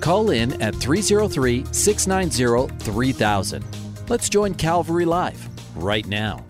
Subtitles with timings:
[0.00, 3.64] Call in at 303 690 3000.
[4.08, 5.46] Let's join Calvary Live
[5.76, 6.42] right now.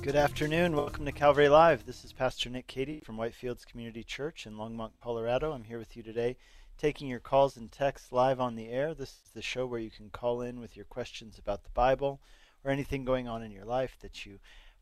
[0.00, 0.74] Good afternoon.
[0.74, 1.84] Welcome to Calvary Live.
[1.84, 5.52] This is Pastor Nick Cady from Whitefields Community Church in Longmont, Colorado.
[5.52, 6.38] I'm here with you today,
[6.78, 8.94] taking your calls and texts live on the air.
[8.94, 12.20] This is the show where you can call in with your questions about the Bible
[12.64, 14.38] or anything going on in your life that you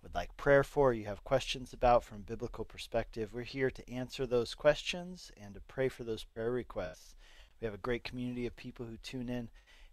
[0.06, 3.34] would like prayer for, you have questions about from a biblical perspective.
[3.34, 7.16] We're here to answer those questions and to pray for those prayer requests.
[7.60, 9.48] We have a great community of people who tune in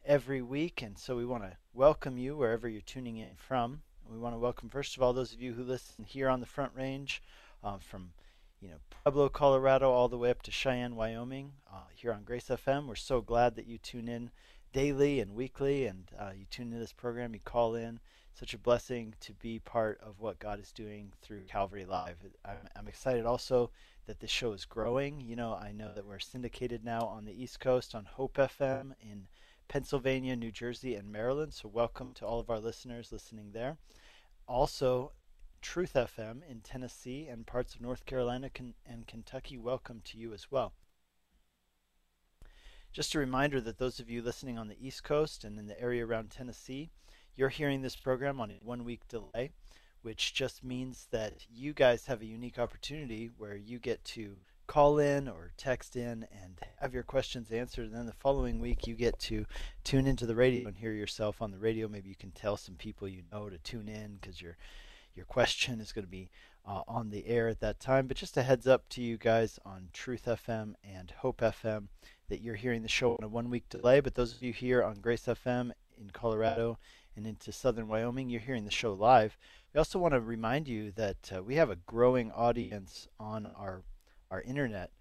[0.06, 3.82] every week, and so we want to welcome you wherever you're tuning in from.
[4.10, 6.46] We want to welcome, first of all, those of you who listen here on the
[6.46, 7.24] Front Range,
[7.64, 8.12] uh, from
[8.60, 12.50] you know Pueblo, Colorado, all the way up to Cheyenne, Wyoming, uh, here on Grace
[12.50, 12.86] FM.
[12.86, 14.32] We're so glad that you tune in
[14.74, 17.34] daily and weekly, and uh, you tune into this program.
[17.34, 18.02] You call in.
[18.34, 22.18] Such a blessing to be part of what God is doing through Calvary Live.
[22.44, 23.70] I'm, I'm excited also
[24.06, 25.22] that this show is growing.
[25.22, 28.94] You know, I know that we're syndicated now on the East Coast on Hope FM
[29.00, 29.28] in
[29.68, 31.54] Pennsylvania, New Jersey, and Maryland.
[31.54, 33.78] So, welcome to all of our listeners listening there.
[34.48, 35.14] Also,
[35.62, 38.50] Truth FM in Tennessee and parts of North Carolina
[38.86, 40.74] and Kentucky, welcome to you as well.
[42.92, 45.80] Just a reminder that those of you listening on the East Coast and in the
[45.80, 46.92] area around Tennessee,
[47.36, 49.52] you're hearing this program on a one week delay,
[50.04, 54.36] which just means that you guys have a unique opportunity where you get to
[54.68, 57.86] call in or text in and have your questions answered.
[57.86, 59.46] And then the following week, you get to
[59.84, 61.88] tune into the radio and hear yourself on the radio.
[61.88, 64.58] Maybe you can tell some people you know to tune in because your
[65.16, 66.30] your question is going to be
[66.66, 68.08] uh, on the air at that time.
[68.08, 71.88] But just a heads up to you guys on Truth FM and Hope FM
[72.30, 74.00] that you're hearing the show on a one week delay.
[74.00, 76.80] But those of you here on Grace FM in Colorado
[77.16, 79.38] and into southern Wyoming, you're hearing the show live.
[79.74, 83.84] We also want to remind you that uh, we have a growing audience on our
[84.30, 84.92] our internet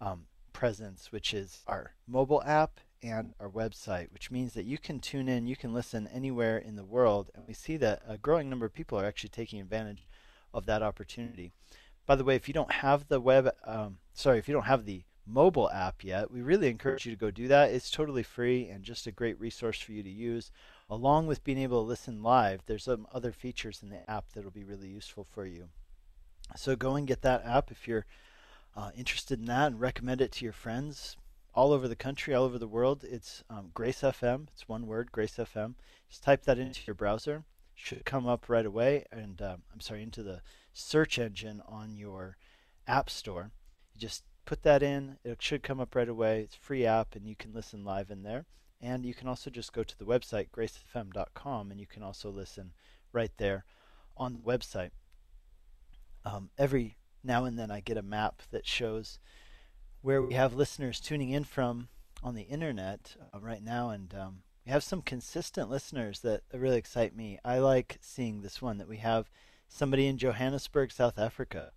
[0.00, 4.98] um, presence, which is our mobile app and our website, which means that you can
[4.98, 8.48] tune in, you can listen anywhere in the world, and we see that a growing
[8.48, 10.06] number of people are actually taking advantage
[10.52, 11.52] of that opportunity.
[12.06, 14.84] By the way, if you don't have the web, um, sorry, if you don't have
[14.84, 17.70] the mobile app yet, we really encourage you to go do that.
[17.70, 20.50] It's totally free and just a great resource for you to use.
[20.90, 24.44] Along with being able to listen live, there's some other features in the app that
[24.44, 25.68] will be really useful for you.
[26.56, 28.04] So go and get that app if you're
[28.76, 31.16] uh, interested in that and recommend it to your friends
[31.54, 33.04] all over the country, all over the world.
[33.04, 34.48] It's um, Grace FM.
[34.52, 35.74] It's one word, Grace FM.
[36.08, 37.44] Just type that into your browser.
[37.74, 39.04] Should come up right away.
[39.10, 40.42] And um, I'm sorry, into the
[40.72, 42.36] search engine on your
[42.86, 43.52] app store.
[43.94, 45.16] You just put that in.
[45.24, 46.40] It should come up right away.
[46.40, 48.44] It's free app, and you can listen live in there.
[48.84, 52.74] And you can also just go to the website, gracefm.com, and you can also listen
[53.14, 53.64] right there
[54.14, 54.90] on the website.
[56.26, 59.18] Um, every now and then I get a map that shows
[60.02, 61.88] where we have listeners tuning in from
[62.22, 66.76] on the internet uh, right now, and um, we have some consistent listeners that really
[66.76, 67.38] excite me.
[67.42, 69.30] I like seeing this one that we have
[69.66, 71.72] somebody in Johannesburg, South Africa,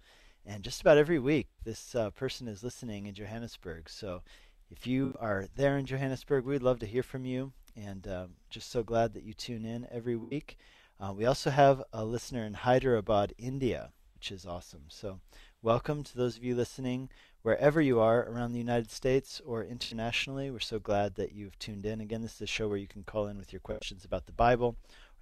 [0.46, 3.90] and just about every week this uh, person is listening in Johannesburg.
[3.90, 4.24] So
[4.70, 8.70] if you are there in Johannesburg, we'd love to hear from you, and uh, just
[8.70, 10.58] so glad that you tune in every week.
[11.00, 14.84] Uh, we also have a listener in Hyderabad, India, which is awesome.
[14.90, 15.20] So,
[15.62, 17.10] welcome to those of you listening
[17.44, 20.52] wherever you are around the United States or internationally.
[20.52, 22.02] We're so glad that you've tuned in.
[22.02, 24.34] Again, this is a show where you can call in with your questions about the
[24.34, 24.76] Bible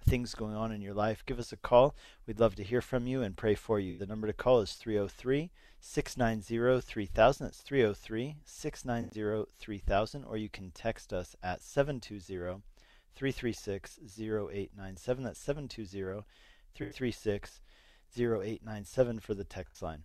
[0.04, 1.24] things going on in your life.
[1.26, 1.94] Give us a call.
[2.26, 3.98] We'd love to hear from you and pray for you.
[3.98, 5.50] The number to call is 303
[5.80, 7.46] 690 3000.
[7.46, 10.24] That's 303 690 3000.
[10.24, 12.62] Or you can text us at 720
[13.14, 15.24] 336 0897.
[15.24, 16.24] That's 720
[16.74, 17.60] 336
[18.18, 20.04] 0897 for the text line.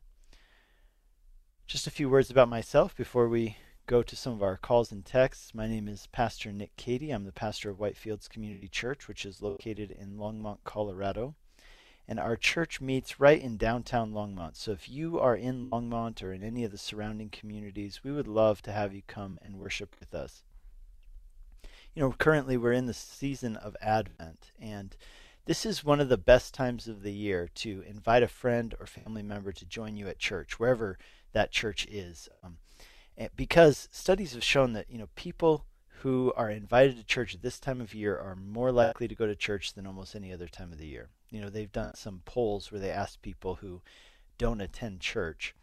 [1.67, 3.57] Just a few words about myself before we
[3.87, 5.53] go to some of our calls and texts.
[5.53, 7.11] My name is Pastor Nick Cady.
[7.11, 11.35] I'm the pastor of Whitefields Community Church, which is located in Longmont, Colorado.
[12.07, 14.55] And our church meets right in downtown Longmont.
[14.55, 18.27] So if you are in Longmont or in any of the surrounding communities, we would
[18.27, 20.43] love to have you come and worship with us.
[21.93, 24.95] You know, currently we're in the season of Advent, and
[25.45, 28.85] this is one of the best times of the year to invite a friend or
[28.85, 30.97] family member to join you at church, wherever
[31.33, 32.29] that church is.
[32.43, 32.57] Um,
[33.35, 35.65] because studies have shown that you know people
[36.01, 39.27] who are invited to church at this time of year are more likely to go
[39.27, 41.09] to church than almost any other time of the year.
[41.29, 43.81] You know, they've done some polls where they asked people who
[44.39, 45.53] don't attend church,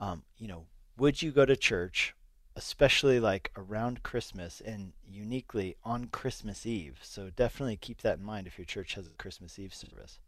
[0.00, 0.66] um, you know,
[0.96, 2.14] would you go to church,
[2.54, 7.00] especially like around Christmas and uniquely on Christmas Eve?
[7.02, 10.20] So definitely keep that in mind if your church has a Christmas Eve service.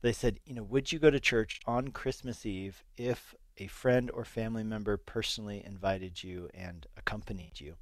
[0.00, 4.10] They said, you know, would you go to church on Christmas Eve if a friend
[4.10, 7.76] or family member personally invited you and accompanied you?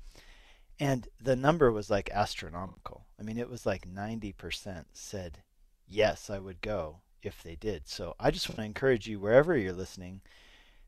[0.78, 3.06] And the number was like astronomical.
[3.18, 5.38] I mean, it was like 90% said,
[5.86, 7.88] yes, I would go if they did.
[7.88, 10.22] So I just want to encourage you, wherever you're listening,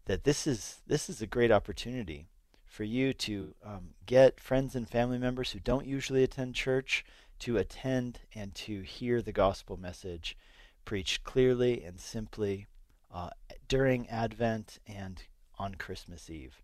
[0.06, 2.26] that this is this is a great opportunity
[2.64, 7.04] for you to um, get friends and family members who don't usually attend church
[7.38, 10.36] to attend and to hear the gospel message
[10.84, 12.66] preached clearly and simply
[13.12, 13.30] uh,
[13.68, 15.22] during Advent and
[15.58, 16.60] on Christmas Eve.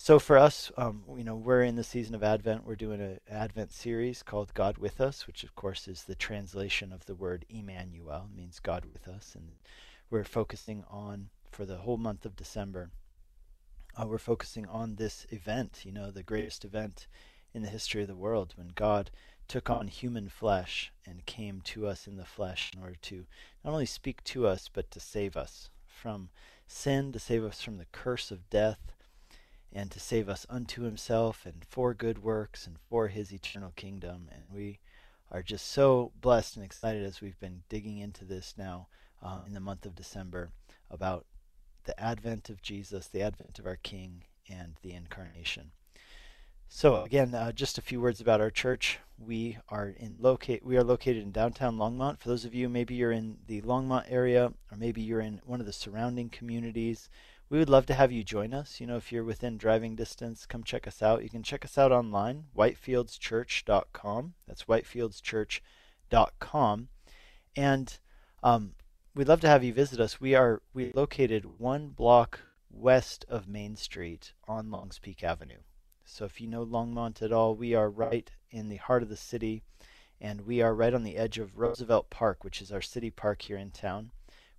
[0.00, 2.64] So for us, um, you know, we're in the season of Advent.
[2.64, 6.92] We're doing an Advent series called God with Us, which of course is the translation
[6.92, 9.50] of the word Emmanuel, means God with us, and
[10.08, 12.90] we're focusing on for the whole month of December.
[14.00, 17.08] Uh, we're focusing on this event, you know, the greatest event
[17.52, 19.10] in the history of the world, when God
[19.48, 23.26] took on human flesh and came to us in the flesh in order to
[23.64, 26.28] not only speak to us but to save us from
[26.66, 28.92] sin, to save us from the curse of death
[29.72, 34.28] and to save us unto himself and for good works and for his eternal kingdom.
[34.30, 34.78] And we
[35.30, 38.88] are just so blessed and excited as we've been digging into this now
[39.22, 40.50] uh, in the month of December
[40.90, 41.26] about
[41.84, 45.70] the advent of Jesus, the advent of our King, and the incarnation.
[46.68, 48.98] So again, uh, just a few words about our church.
[49.18, 50.64] We are in locate.
[50.64, 52.20] We are located in downtown Longmont.
[52.20, 55.60] For those of you, maybe you're in the Longmont area, or maybe you're in one
[55.60, 57.08] of the surrounding communities
[57.50, 58.78] we would love to have you join us.
[58.80, 61.22] You know, if you're within driving distance, come check us out.
[61.22, 64.34] You can check us out online, whitefieldschurch.com.
[64.46, 66.88] That's whitefieldschurch.com.
[67.56, 67.98] And
[68.42, 68.72] um,
[69.14, 70.20] we'd love to have you visit us.
[70.20, 75.60] We are we located one block west of Main Street on Longs Peak Avenue.
[76.10, 79.16] So if you know Longmont at all, we are right in the heart of the
[79.16, 79.62] city,
[80.20, 83.42] and we are right on the edge of Roosevelt Park, which is our city park
[83.42, 84.10] here in town.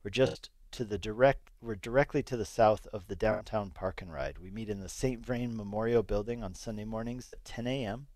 [0.03, 4.13] We're just to the direct we're directly to the south of the downtown park and
[4.13, 4.37] ride.
[4.37, 5.25] We meet in the St.
[5.25, 8.07] Vrain Memorial Building on Sunday mornings at 10 a.m.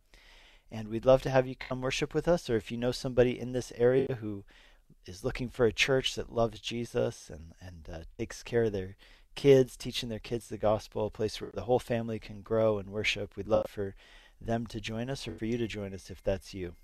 [0.72, 3.38] And we'd love to have you come worship with us, or if you know somebody
[3.38, 4.46] in this area who
[5.08, 8.96] is looking for a church that loves Jesus and and uh, takes care of their
[9.36, 12.90] kids, teaching their kids the gospel, a place where the whole family can grow and
[12.90, 13.36] worship.
[13.36, 13.96] We'd love for
[14.40, 16.76] them to join us, or for you to join us if that's you.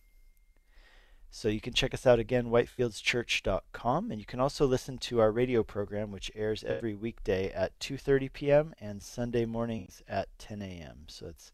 [1.31, 5.31] So you can check us out again, whitefieldschurch.com, and you can also listen to our
[5.31, 8.74] radio program, which airs every weekday at 2:30 p.m.
[8.80, 11.06] and Sunday mornings at 10 a.m.
[11.07, 11.52] So it's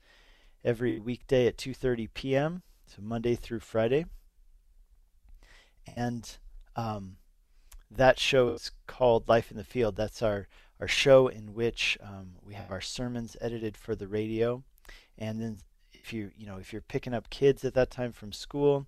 [0.63, 2.61] every weekday at 2:30 p.m.
[2.87, 4.05] So Monday through Friday,
[5.93, 6.37] and
[6.77, 7.17] um,
[7.91, 9.97] that show is called Life in the Field.
[9.97, 10.47] That's our
[10.79, 14.63] our show in which um, we have our sermons edited for the radio,
[15.17, 15.57] and then
[15.93, 18.85] if you you know if you're picking up kids at that time from school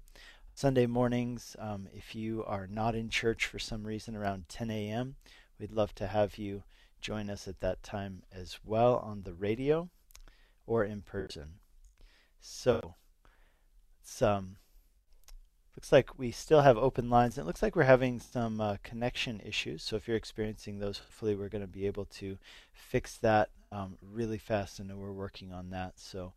[0.58, 5.16] Sunday mornings, um, if you are not in church for some reason around 10 a.m.,
[5.60, 6.64] we'd love to have you
[7.00, 9.88] join us at that time as well on the radio
[10.66, 11.60] or in person.
[12.40, 12.96] So,
[14.02, 14.58] it's, um,
[15.78, 17.38] looks like we still have open lines.
[17.38, 19.84] It looks like we're having some uh, connection issues.
[19.84, 22.40] So if you're experiencing those, hopefully we're going to be able to
[22.74, 24.80] fix that um, really fast.
[24.80, 26.00] and we're working on that.
[26.00, 26.34] So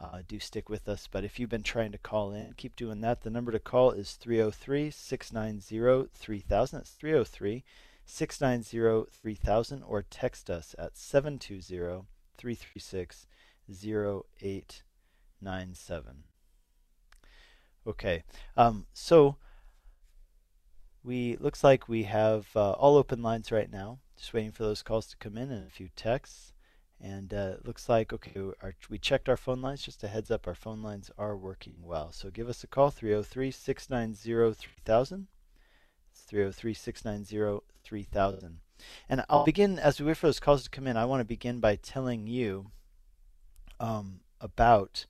[0.00, 1.08] uh, do stick with us.
[1.10, 3.22] But if you've been trying to call in, keep doing that.
[3.22, 6.78] The number to call is 303 690 3000.
[6.78, 7.64] That's 303
[8.06, 12.06] 690 3000 or text us at 720
[12.38, 13.26] 336
[13.68, 16.33] 0897.
[17.86, 18.24] Okay,
[18.56, 19.36] um, so
[21.02, 23.98] we looks like we have uh, all open lines right now.
[24.16, 26.52] Just waiting for those calls to come in and a few texts.
[27.00, 29.82] And uh, looks like, okay, our, we checked our phone lines.
[29.82, 32.12] Just a heads up, our phone lines are working well.
[32.12, 35.26] So give us a call, 303 690 3000.
[36.10, 38.58] It's 303 690 3000.
[39.08, 41.24] And I'll begin, as we wait for those calls to come in, I want to
[41.24, 42.70] begin by telling you
[43.78, 45.04] um, about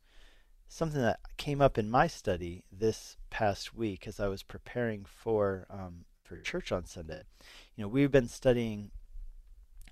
[0.75, 5.69] something that came up in my study this past week as I was preparing for
[5.71, 7.23] um, for church on Sunday.
[7.77, 8.91] You know, we've been studying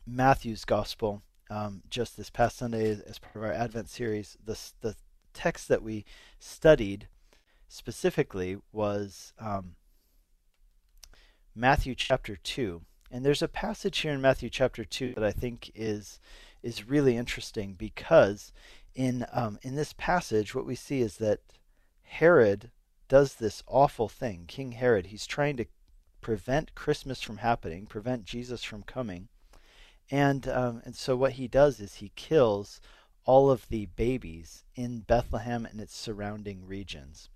[0.04, 4.96] Matthew's gospel um, just this past Sunday as part of our Advent series, the, the
[5.32, 6.04] text that we
[6.40, 7.06] studied
[7.68, 9.76] specifically was um,
[11.54, 12.82] Matthew chapter 2.
[13.10, 16.18] And there's a passage here in Matthew chapter 2 that I think is
[16.62, 18.52] is really interesting because
[18.94, 21.40] in um, in this passage, what we see is that
[22.02, 22.70] Herod
[23.08, 24.44] does this awful thing.
[24.46, 25.66] King Herod, he's trying to
[26.20, 29.28] prevent Christmas from happening, prevent Jesus from coming,
[30.11, 32.80] and um, and so what he does is he kills
[33.25, 37.28] all of the babies in Bethlehem and its surrounding regions.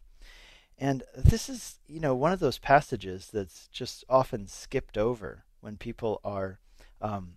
[0.78, 5.76] And this is, you know, one of those passages that's just often skipped over when
[5.76, 6.58] people are,
[7.00, 7.34] um,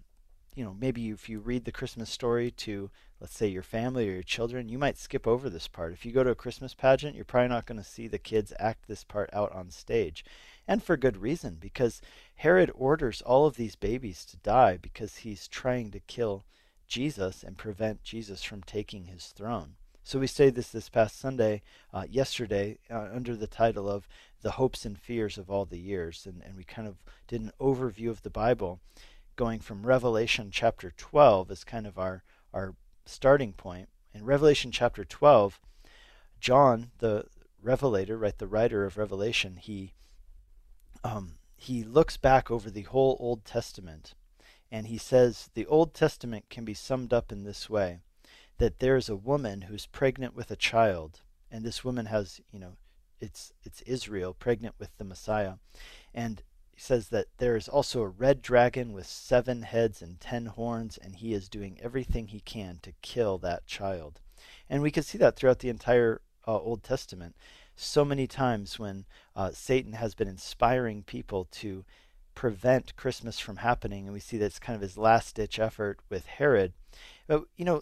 [0.56, 4.14] you know, maybe if you read the Christmas story to, let's say, your family or
[4.14, 5.92] your children, you might skip over this part.
[5.92, 8.54] If you go to a Christmas pageant, you're probably not going to see the kids
[8.60, 10.24] act this part out on stage.
[10.68, 12.02] And for good reason, because
[12.36, 16.46] Herod orders all of these babies to die because he's trying to kill
[16.88, 19.76] Jesus and prevent Jesus from taking his throne.
[20.04, 21.62] So we studied this this past Sunday,
[21.94, 24.08] uh, yesterday, uh, under the title of
[24.42, 26.26] The Hopes and Fears of All the Years.
[26.26, 28.80] And, and we kind of did an overview of the Bible,
[29.36, 32.24] going from Revelation chapter 12 as kind of our,
[32.54, 32.74] our
[33.10, 33.90] starting point.
[34.14, 35.60] In Revelation chapter 12,
[36.40, 37.26] John, the
[37.62, 39.94] revelator, right, the writer of Revelation, he
[41.04, 44.14] um, he looks back over the whole Old Testament
[44.72, 48.00] and he says the Old Testament can be summed up in this way
[48.58, 52.60] that there is a woman who's pregnant with a child, and this woman has, you
[52.60, 52.74] know,
[53.20, 55.56] it's it's Israel pregnant with the Messiah.
[56.14, 56.44] And
[56.80, 60.98] he says that there is also a red dragon with seven heads and ten horns,
[60.98, 64.22] and he is doing everything he can to kill that child.
[64.70, 67.36] And we can see that throughout the entire uh, Old Testament.
[67.76, 69.04] So many times when
[69.36, 71.84] uh, Satan has been inspiring people to
[72.34, 74.06] prevent Christmas from happening.
[74.06, 76.72] And we see that's kind of his last ditch effort with Herod.
[77.28, 77.82] But, you know,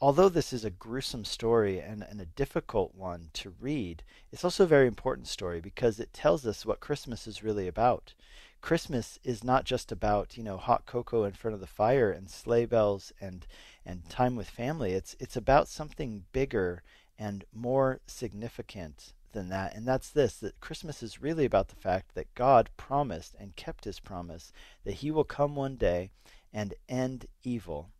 [0.00, 4.02] although this is a gruesome story and, and a difficult one to read,
[4.32, 8.14] it's also a very important story because it tells us what Christmas is really about.
[8.62, 12.30] Christmas is not just about, you know, hot cocoa in front of the fire and
[12.30, 13.46] sleigh bells and
[13.84, 14.92] and time with family.
[14.92, 16.82] It's it's about something bigger
[17.18, 22.14] and more significant than that, and that's this that Christmas is really about the fact
[22.14, 24.52] that God promised and kept his promise
[24.84, 26.10] that he will come one day
[26.52, 27.90] and end evil.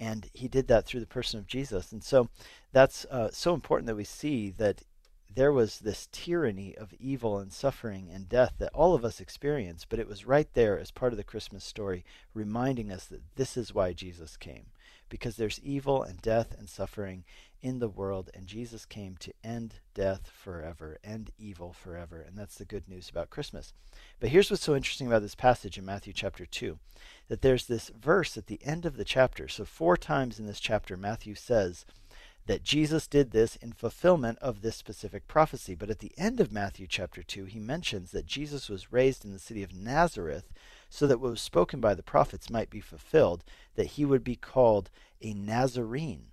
[0.00, 1.92] And he did that through the person of Jesus.
[1.92, 2.30] And so
[2.72, 4.82] that's uh, so important that we see that
[5.32, 9.86] there was this tyranny of evil and suffering and death that all of us experience,
[9.88, 12.04] but it was right there as part of the Christmas story,
[12.34, 14.66] reminding us that this is why Jesus came.
[15.08, 17.24] Because there's evil and death and suffering,
[17.62, 22.20] in the world, and Jesus came to end death forever, end evil forever.
[22.20, 23.72] And that's the good news about Christmas.
[24.18, 26.78] But here's what's so interesting about this passage in Matthew chapter 2
[27.28, 29.48] that there's this verse at the end of the chapter.
[29.48, 31.84] So, four times in this chapter, Matthew says,
[32.46, 35.76] that Jesus did this in fulfillment of this specific prophecy.
[35.76, 39.32] But at the end of Matthew chapter 2, he mentions that Jesus was raised in
[39.32, 40.52] the city of Nazareth
[40.88, 43.44] so that what was spoken by the prophets might be fulfilled,
[43.76, 44.90] that he would be called
[45.22, 46.24] a Nazarene.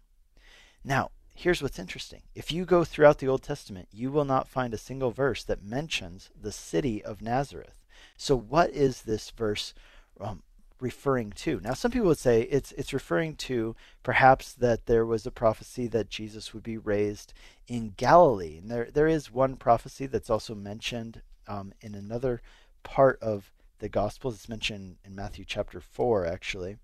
[0.83, 2.23] Now, here's what's interesting.
[2.33, 5.63] If you go throughout the Old Testament, you will not find a single verse that
[5.63, 7.85] mentions the city of Nazareth.
[8.17, 9.75] So, what is this verse
[10.19, 10.41] um,
[10.79, 11.59] referring to?
[11.61, 15.85] Now, some people would say it's it's referring to perhaps that there was a prophecy
[15.87, 17.33] that Jesus would be raised
[17.67, 22.41] in Galilee, and there there is one prophecy that's also mentioned um, in another
[22.81, 24.33] part of the Gospels.
[24.33, 26.77] It's mentioned in Matthew chapter four, actually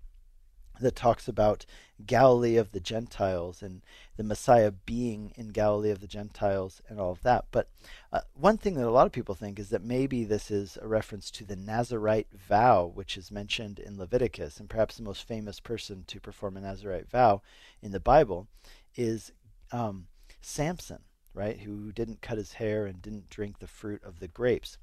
[0.80, 1.66] that talks about
[2.04, 3.82] Galilee of the Gentiles and
[4.16, 7.44] the Messiah being in Galilee of the Gentiles and all of that.
[7.50, 7.68] But
[8.12, 10.88] uh, one thing that a lot of people think is that maybe this is a
[10.88, 14.58] reference to the Nazarite vow, which is mentioned in Leviticus.
[14.58, 17.42] And perhaps the most famous person to perform a Nazarite vow
[17.80, 18.48] in the Bible
[18.96, 19.32] is
[19.70, 20.06] um,
[20.40, 21.00] Samson,
[21.32, 21.60] right?
[21.60, 24.78] Who didn't cut his hair and didn't drink the fruit of the grapes.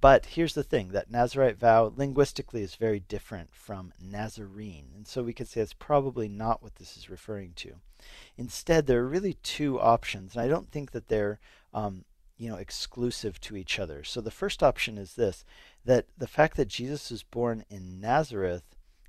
[0.00, 4.90] But here's the thing that Nazarite vow linguistically is very different from Nazarene.
[4.94, 7.74] And so we could say it's probably not what this is referring to.
[8.36, 10.34] Instead, there are really two options.
[10.34, 11.38] And I don't think that they're
[11.72, 12.04] um,
[12.38, 14.02] you know exclusive to each other.
[14.02, 15.44] So the first option is this
[15.84, 18.64] that the fact that Jesus was born in Nazareth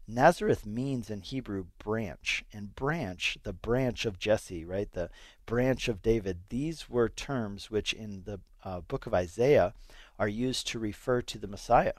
[0.08, 4.92] Nazareth means in Hebrew branch, and branch, the branch of Jesse, right?
[4.92, 5.10] The
[5.46, 6.40] branch of David.
[6.50, 9.74] These were terms which in the uh, book of Isaiah
[10.20, 11.94] are used to refer to the Messiah.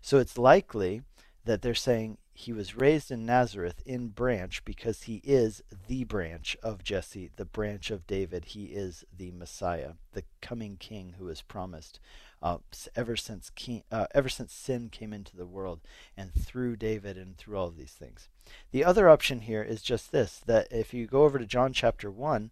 [0.00, 1.02] So it's likely
[1.44, 6.56] that they're saying he was raised in Nazareth in branch because he is the branch
[6.62, 8.46] of Jesse, the branch of David.
[8.46, 12.00] He is the Messiah, the coming king who is promised
[12.42, 12.58] uh,
[12.96, 15.80] ever since king, uh, ever since sin came into the world
[16.16, 18.28] and through David and through all of these things.
[18.70, 22.10] The other option here is just this that if you go over to John chapter
[22.10, 22.50] 1,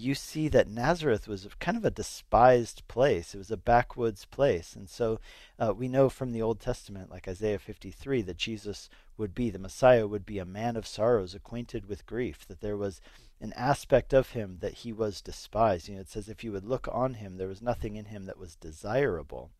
[0.00, 3.34] you see that Nazareth was kind of a despised place.
[3.34, 4.74] It was a backwoods place.
[4.74, 5.20] And so
[5.58, 9.50] uh, we know from the Old Testament, like Isaiah 53, that Jesus would be.
[9.50, 13.00] The Messiah would be a man of sorrows, acquainted with grief, that there was
[13.40, 15.88] an aspect of him that he was despised.
[15.88, 18.24] You know, it says if you would look on him, there was nothing in him
[18.26, 19.50] that was desirable.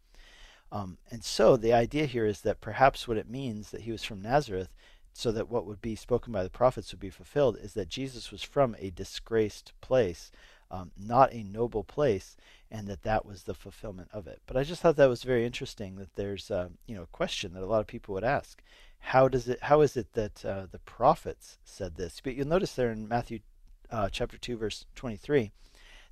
[0.72, 4.04] Um, and so the idea here is that perhaps what it means that he was
[4.04, 4.68] from Nazareth,
[5.12, 8.30] so that what would be spoken by the prophets would be fulfilled, is that Jesus
[8.30, 10.30] was from a disgraced place,
[10.70, 12.36] um, not a noble place,
[12.70, 14.40] and that that was the fulfillment of it.
[14.46, 17.54] But I just thought that was very interesting that there's uh, you know a question
[17.54, 18.62] that a lot of people would ask:
[18.98, 19.62] How does it?
[19.62, 22.20] How is it that uh, the prophets said this?
[22.22, 23.40] But you'll notice there in Matthew
[23.90, 25.50] uh, chapter two, verse twenty-three,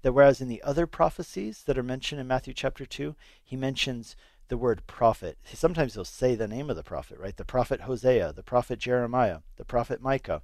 [0.03, 3.15] that whereas in the other prophecies that are mentioned in Matthew chapter two,
[3.45, 4.17] he mentions
[4.49, 5.39] the word prophet.
[5.53, 7.37] Sometimes he'll say the name of the prophet, right?
[7.37, 10.43] The prophet Hosea, the prophet Jeremiah, the prophet Micah.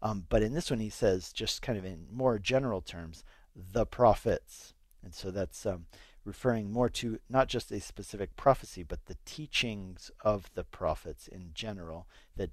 [0.00, 3.86] Um, but in this one, he says, just kind of in more general terms, the
[3.86, 4.74] prophets.
[5.04, 5.86] And so that's um,
[6.24, 11.50] referring more to not just a specific prophecy, but the teachings of the prophets in
[11.54, 12.50] general that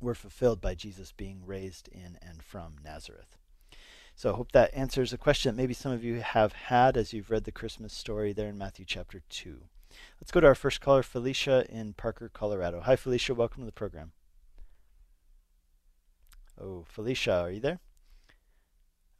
[0.00, 3.36] were fulfilled by Jesus being raised in and from Nazareth.
[4.14, 7.12] So I hope that answers a question that maybe some of you have had as
[7.12, 9.60] you've read the Christmas story there in Matthew chapter 2.
[10.20, 12.80] Let's go to our first caller, Felicia in Parker, Colorado.
[12.80, 13.34] Hi, Felicia.
[13.34, 14.12] Welcome to the program.
[16.60, 17.80] Oh, Felicia, are you there?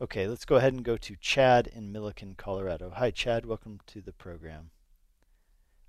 [0.02, 2.90] Okay, let's go ahead and go to Chad in Milliken, Colorado.
[2.96, 3.44] Hi, Chad.
[3.44, 4.70] Welcome to the program.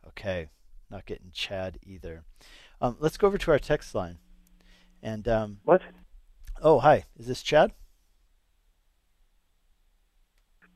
[0.08, 0.50] Okay,
[0.90, 2.24] not getting Chad either.
[2.82, 4.18] Um, let's go over to our text line.
[5.02, 5.82] And um, what?
[6.62, 7.06] Oh, hi.
[7.18, 7.72] Is this Chad?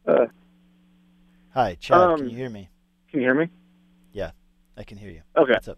[0.08, 0.28] Uh,
[1.50, 1.98] hi, Chad.
[1.98, 2.70] Um, can you hear me?
[3.10, 3.50] Can you hear me?
[4.16, 4.32] Yeah,
[4.78, 5.24] I can hear you.
[5.36, 5.52] Okay.
[5.52, 5.78] What's up?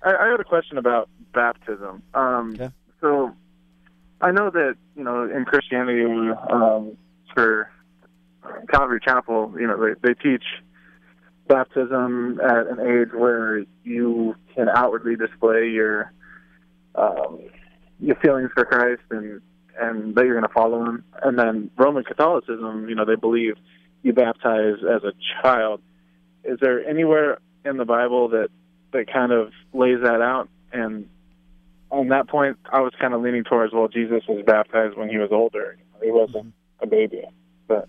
[0.00, 2.04] I, I got a question about baptism.
[2.14, 2.70] Um, Okay.
[3.00, 3.32] So
[4.20, 6.04] I know that you know in Christianity
[6.50, 6.96] um,
[7.34, 7.68] for
[8.70, 10.44] Calvary Chapel, you know they, they teach
[11.48, 16.12] baptism at an age where you can outwardly display your
[16.94, 17.40] um,
[17.98, 19.40] your feelings for Christ and
[19.80, 21.04] and that you're going to follow him.
[21.24, 23.56] And then Roman Catholicism, you know, they believe
[24.04, 25.82] you baptize as a child.
[26.44, 28.48] Is there anywhere in the Bible that
[28.92, 30.48] that kind of lays that out?
[30.72, 31.08] And
[31.90, 35.18] on that point, I was kind of leaning towards well, Jesus was baptized when he
[35.18, 35.76] was older.
[36.02, 37.22] He wasn't a baby,
[37.66, 37.88] but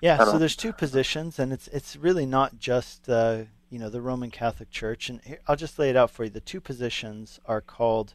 [0.00, 3.88] Yeah, so don't- there's two positions, and it's it's really not just uh, you know
[3.90, 5.08] the Roman Catholic Church.
[5.10, 6.30] And here, I'll just lay it out for you.
[6.30, 8.14] The two positions are called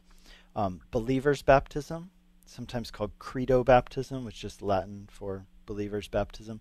[0.54, 2.10] um, believers' baptism,
[2.44, 6.60] sometimes called credo baptism, which is Latin for believers' baptism.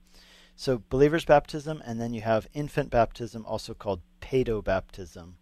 [0.55, 5.37] So believers' baptism, and then you have infant baptism, also called pedo baptism.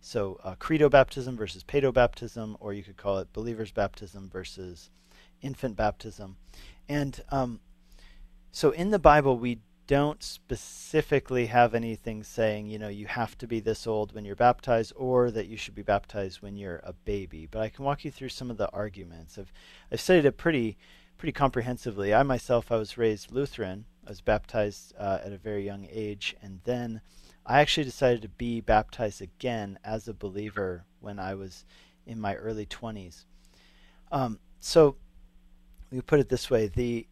[0.00, 4.90] So uh, credo baptism versus pedo baptism, or you could call it believers' baptism versus
[5.40, 6.36] infant baptism.
[6.88, 7.60] And um,
[8.50, 13.46] so in the Bible, we don't specifically have anything saying, you know, you have to
[13.46, 16.92] be this old when you're baptized or that you should be baptized when you're a
[16.92, 17.46] baby.
[17.50, 19.38] But I can walk you through some of the arguments.
[19.38, 19.52] I've,
[19.90, 20.78] I've studied it pretty,
[21.18, 22.14] pretty comprehensively.
[22.14, 23.86] I myself, I was raised Lutheran.
[24.06, 26.36] I was baptized uh, at a very young age.
[26.42, 27.00] And then
[27.46, 31.64] I actually decided to be baptized again as a believer when I was
[32.06, 33.24] in my early 20s.
[34.10, 34.96] Um, so
[35.90, 37.06] we put it this way the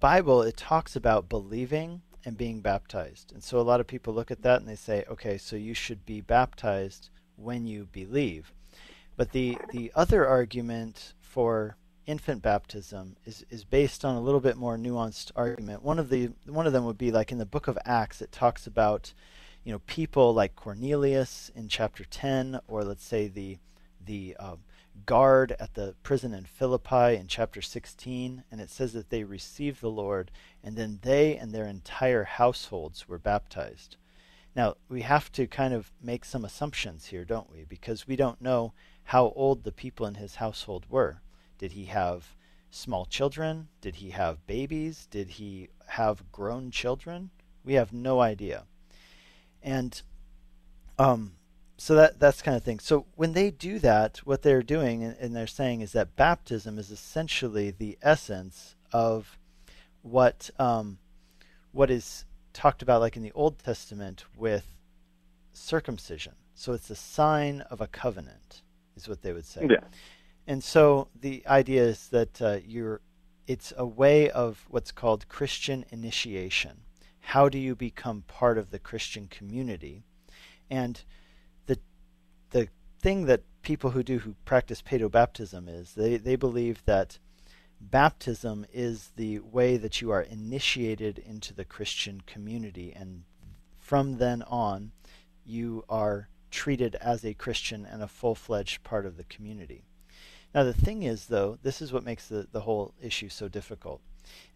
[0.00, 3.32] Bible, it talks about believing and being baptized.
[3.32, 5.74] And so a lot of people look at that and they say, okay, so you
[5.74, 8.52] should be baptized when you believe.
[9.16, 14.56] But the, the other argument for infant baptism is, is based on a little bit
[14.56, 15.82] more nuanced argument.
[15.82, 18.32] One of the one of them would be like in the book of Acts, it
[18.32, 19.12] talks about,
[19.64, 23.58] you know, people like Cornelius in chapter ten, or let's say the
[24.04, 24.56] the uh,
[25.06, 29.80] guard at the prison in Philippi in chapter 16, and it says that they received
[29.80, 30.30] the Lord,
[30.62, 33.96] and then they and their entire households were baptized.
[34.54, 37.64] Now, we have to kind of make some assumptions here, don't we?
[37.64, 38.72] Because we don't know
[39.04, 41.20] how old the people in his household were.
[41.58, 42.34] Did he have
[42.70, 43.68] small children?
[43.80, 45.06] Did he have babies?
[45.10, 47.30] Did he have grown children?
[47.64, 48.64] We have no idea.
[49.62, 50.00] And
[50.98, 51.32] um,
[51.76, 52.78] so that that's kind of thing.
[52.78, 56.78] So when they do that, what they're doing and, and they're saying is that baptism
[56.78, 59.38] is essentially the essence of
[60.02, 60.98] what um,
[61.72, 64.66] what is talked about, like in the Old Testament, with
[65.52, 66.34] circumcision.
[66.54, 68.62] So it's a sign of a covenant,
[68.96, 69.66] is what they would say.
[69.68, 69.84] yeah,
[70.46, 73.00] And so the idea is that uh, you're,
[73.46, 76.82] it's a way of what's called Christian initiation.
[77.20, 80.02] How do you become part of the Christian community?
[80.70, 81.02] And
[81.66, 81.78] the
[82.50, 82.68] the
[83.00, 87.18] thing that people who do who practice pedobaptism is they, they believe that
[87.80, 93.24] baptism is the way that you are initiated into the Christian community, and
[93.78, 94.92] from then on,
[95.44, 99.84] you are treated as a Christian and a full fledged part of the community.
[100.54, 104.00] Now, the thing is, though, this is what makes the, the whole issue so difficult,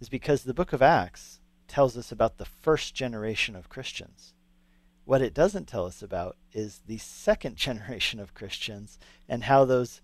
[0.00, 4.32] is because the book of Acts tells us about the first generation of Christians.
[5.04, 10.00] What it doesn't tell us about is the second generation of Christians and how those,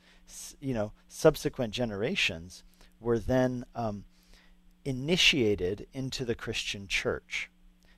[0.61, 2.64] you know, subsequent generations
[2.98, 4.04] were then um,
[4.85, 7.50] initiated into the Christian church.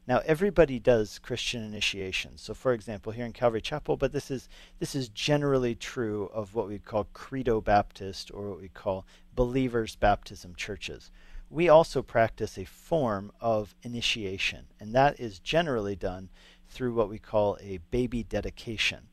[0.06, 2.38] Now everybody does Christian initiation.
[2.38, 6.54] So for example, here in Calvary Chapel, but this is this is generally true of
[6.54, 11.10] what we call credo Baptist or what we call believers baptism churches.
[11.50, 16.28] We also practice a form of initiation, and that is generally done
[16.68, 19.08] through what we call a baby dedication.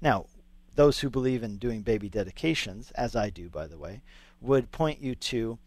[0.00, 0.26] Now,
[0.74, 4.02] those who believe in doing baby dedications, as I do by the way,
[4.40, 5.58] would point you to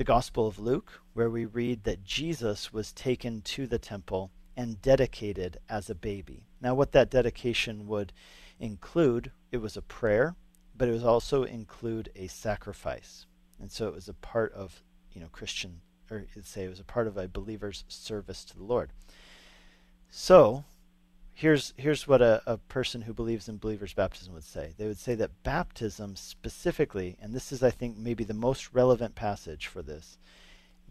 [0.00, 4.80] the Gospel of Luke, where we read that Jesus was taken to the temple and
[4.80, 6.46] dedicated as a baby.
[6.58, 8.14] Now, what that dedication would
[8.58, 10.36] include, it was a prayer,
[10.74, 13.26] but it was also include a sacrifice.
[13.60, 14.82] And so it was a part of,
[15.12, 18.64] you know, Christian, or say it was a part of a believer's service to the
[18.64, 18.94] Lord.
[20.08, 20.64] So,
[21.40, 24.74] here's here's what a, a person who believes in believers baptism would say.
[24.76, 29.14] They would say that baptism specifically and this is i think maybe the most relevant
[29.14, 30.18] passage for this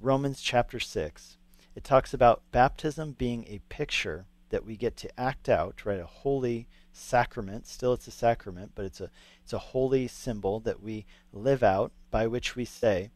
[0.01, 1.37] romans chapter 6
[1.75, 5.99] it talks about baptism being a picture that we get to act out right?
[5.99, 7.67] A holy sacrament.
[7.67, 9.11] Still it's a sacrament but it's a
[9.43, 13.11] it's a holy symbol that we live out by which we say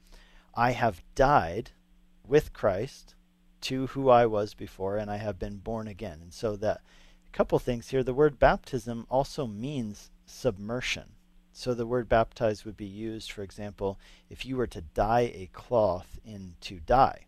[0.53, 1.71] i have died
[2.27, 3.15] with christ
[3.61, 6.19] to who i was before and i have been born again.
[6.21, 6.81] And so that
[7.33, 8.03] couple things here.
[8.03, 11.15] The word baptism also means submersion.
[11.51, 15.49] So the word baptize would be used, for example, if you were to dye a
[15.53, 17.25] cloth into dye,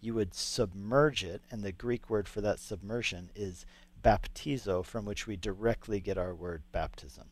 [0.00, 3.64] you would submerge it, and the Greek word for that submersion is
[4.02, 7.24] baptizo, from which we directly get our word baptism.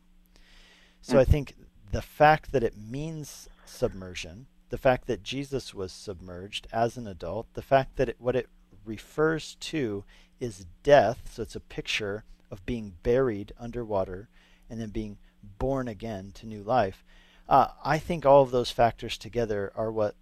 [1.01, 1.19] So.
[1.19, 1.55] I think
[1.91, 7.53] the fact that it means submersion, the fact that Jesus was submerged as an adult,
[7.55, 8.49] the fact that it, what it
[8.85, 10.05] refers to
[10.43, 11.31] is death.
[11.33, 14.29] So it's a picture of being buried underwater
[14.69, 15.19] and then being
[15.59, 17.05] born again to new life.
[17.49, 20.17] Uh, I think all of those factors together are what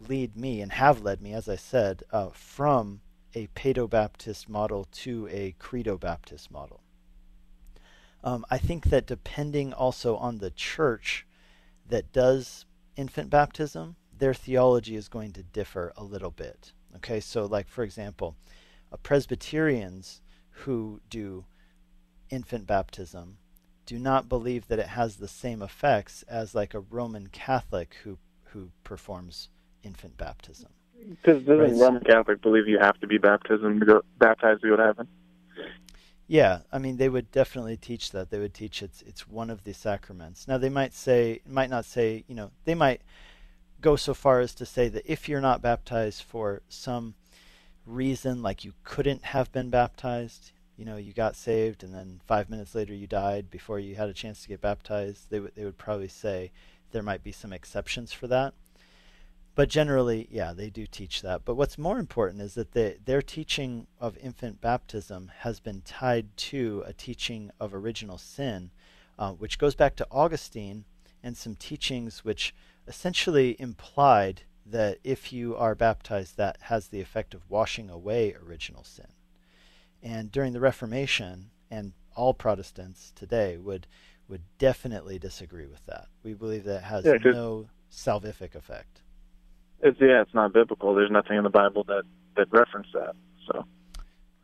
[0.00, 3.02] lead me and have led me, as I said, uh, from
[3.34, 6.80] a Paedo Baptist model to a Credo Baptist model.
[8.24, 11.24] Um, I think that depending also on the church
[11.88, 12.64] that does
[12.96, 16.72] infant baptism, their theology is going to differ a little bit.
[16.96, 18.34] Okay, so like for example,
[18.98, 21.44] Presbyterians who do
[22.30, 23.38] infant baptism
[23.86, 28.18] do not believe that it has the same effects as like a Roman Catholic who
[28.52, 29.48] who performs
[29.82, 30.70] infant baptism.
[31.08, 31.72] Because doesn't right?
[31.72, 35.08] Roman Catholic believe you have to be baptism to go baptized to go to heaven?
[36.26, 38.30] Yeah, I mean they would definitely teach that.
[38.30, 40.46] They would teach it's it's one of the sacraments.
[40.46, 43.02] Now they might say might not say, you know, they might
[43.80, 47.14] go so far as to say that if you're not baptized for some
[47.90, 52.48] reason, like you couldn't have been baptized, you know, you got saved and then five
[52.48, 55.64] minutes later you died before you had a chance to get baptized, they, w- they
[55.64, 56.50] would probably say
[56.92, 58.54] there might be some exceptions for that.
[59.54, 61.44] But generally, yeah, they do teach that.
[61.44, 66.34] But what's more important is that they, their teaching of infant baptism has been tied
[66.36, 68.70] to a teaching of original sin,
[69.18, 70.84] uh, which goes back to Augustine
[71.22, 72.54] and some teachings which
[72.86, 78.84] essentially implied that if you are baptized, that has the effect of washing away original
[78.84, 79.06] sin.
[80.02, 83.86] And during the Reformation, and all Protestants today would
[84.28, 86.06] would definitely disagree with that.
[86.22, 89.02] We believe that it has yeah, no salvific effect.
[89.80, 90.94] It's yeah, it's not biblical.
[90.94, 92.04] There's nothing in the Bible that
[92.36, 93.14] that reference that.
[93.46, 93.64] So.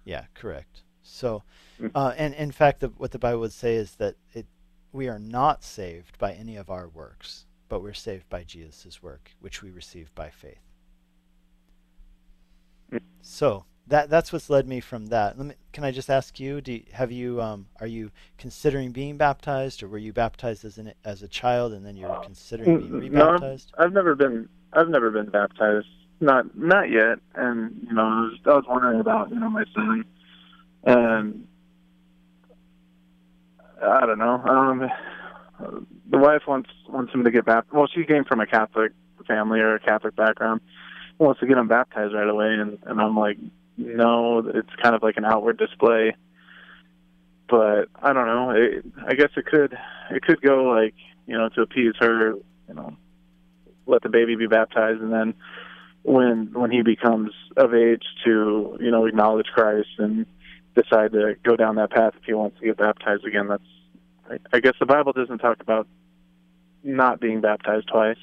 [0.05, 0.83] Yeah, correct.
[1.03, 1.43] So,
[1.81, 1.91] mm.
[1.95, 4.47] uh, and in fact, the, what the Bible would say is that it
[4.93, 9.33] we are not saved by any of our works but we're saved by Jesus' work,
[9.41, 10.61] which we receive by faith.
[13.21, 15.39] So that that's what's led me from that.
[15.39, 16.61] Me, can I just ask you?
[16.61, 20.79] Do you, have you um, are you considering being baptized, or were you baptized as
[20.79, 23.73] an as a child and then you're considering being rebaptized?
[23.79, 25.87] No, I've never been I've never been baptized.
[26.21, 27.19] Not not yet.
[27.35, 30.05] And you know, I was, I was wondering about you know my son,
[30.85, 31.47] and
[33.83, 34.91] I don't know.
[35.59, 37.75] Um, the wife wants wants him to get baptized.
[37.75, 38.93] Well, she came from a Catholic
[39.27, 40.61] family or a Catholic background.
[41.19, 43.39] Wants to get him baptized right away, and and I'm like,
[43.77, 46.15] no, it's kind of like an outward display.
[47.49, 48.51] But I don't know.
[48.51, 49.77] It, I guess it could
[50.11, 50.95] it could go like
[51.27, 52.35] you know to appease her.
[52.69, 52.97] You know,
[53.87, 55.35] let the baby be baptized, and then
[56.03, 60.27] when when he becomes of age to you know acknowledge Christ and
[60.75, 63.49] decide to go down that path if he wants to get baptized again.
[63.49, 63.63] That's
[64.31, 65.87] I, I guess the Bible doesn't talk about
[66.83, 68.17] not being baptized twice.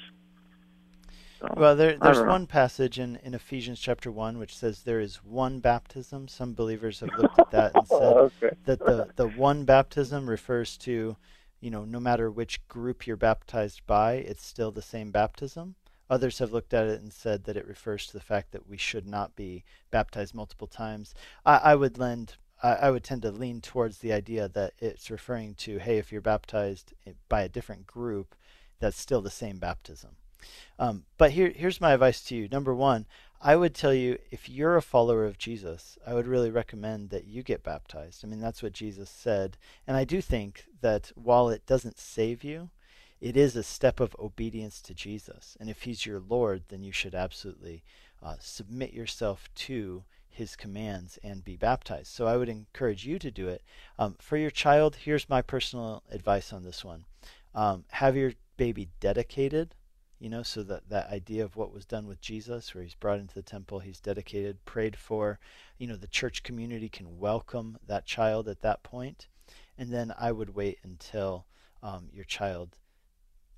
[1.40, 5.16] So, well, there, there's one passage in, in Ephesians chapter 1 which says there is
[5.16, 6.28] one baptism.
[6.28, 8.56] Some believers have looked at that and said oh, okay.
[8.64, 11.16] that the, the one baptism refers to,
[11.60, 15.74] you know, no matter which group you're baptized by, it's still the same baptism.
[16.08, 18.76] Others have looked at it and said that it refers to the fact that we
[18.76, 21.14] should not be baptized multiple times.
[21.44, 25.54] I, I would lend I, would tend to lean towards the idea that it's referring
[25.56, 26.94] to, hey, if you're baptized
[27.28, 28.34] by a different group,
[28.80, 30.16] that's still the same baptism.
[30.78, 32.48] Um, but here, here's my advice to you.
[32.48, 33.06] Number one,
[33.40, 37.26] I would tell you if you're a follower of Jesus, I would really recommend that
[37.26, 38.24] you get baptized.
[38.24, 39.58] I mean, that's what Jesus said.
[39.86, 42.70] And I do think that while it doesn't save you,
[43.20, 45.56] it is a step of obedience to Jesus.
[45.60, 47.82] And if he's your Lord, then you should absolutely
[48.22, 52.08] uh, submit yourself to his commands and be baptized.
[52.08, 53.62] So I would encourage you to do it.
[53.98, 57.04] Um, for your child, here's my personal advice on this one
[57.54, 59.74] um, have your baby dedicated.
[60.20, 63.18] You know, so that that idea of what was done with Jesus, where he's brought
[63.18, 65.38] into the temple, he's dedicated, prayed for,
[65.76, 69.26] you know, the church community can welcome that child at that point,
[69.76, 71.46] and then I would wait until
[71.82, 72.78] um, your child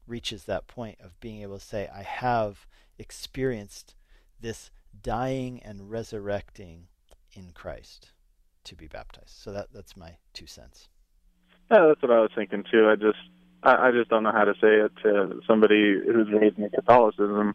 [0.08, 2.66] reaches that point of being able to say, I have
[2.98, 3.94] experienced
[4.40, 4.70] this
[5.02, 6.88] dying and resurrecting
[7.32, 8.12] in Christ
[8.64, 9.30] to be baptized.
[9.30, 10.88] So that that's my two cents.
[11.70, 12.88] Yeah, that's what I was thinking too.
[12.88, 13.18] I just
[13.62, 17.54] I, I just don't know how to say it to somebody who's raised in Catholicism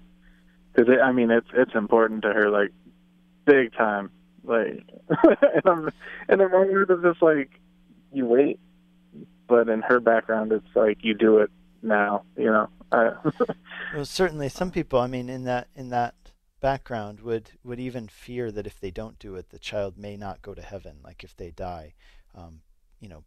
[0.73, 2.71] because I mean it's it's important to her like
[3.45, 4.11] big time.
[4.43, 4.83] Like
[5.23, 5.89] and I'm
[6.29, 7.59] and my world it's just like
[8.11, 8.59] you wait,
[9.47, 11.51] but in her background it's like you do it
[11.81, 12.23] now.
[12.37, 12.69] You know.
[13.95, 14.99] well, certainly some people.
[14.99, 16.15] I mean, in that in that
[16.61, 20.41] background would would even fear that if they don't do it, the child may not
[20.41, 21.93] go to heaven, like if they die,
[22.33, 22.61] um,
[22.99, 23.23] you know,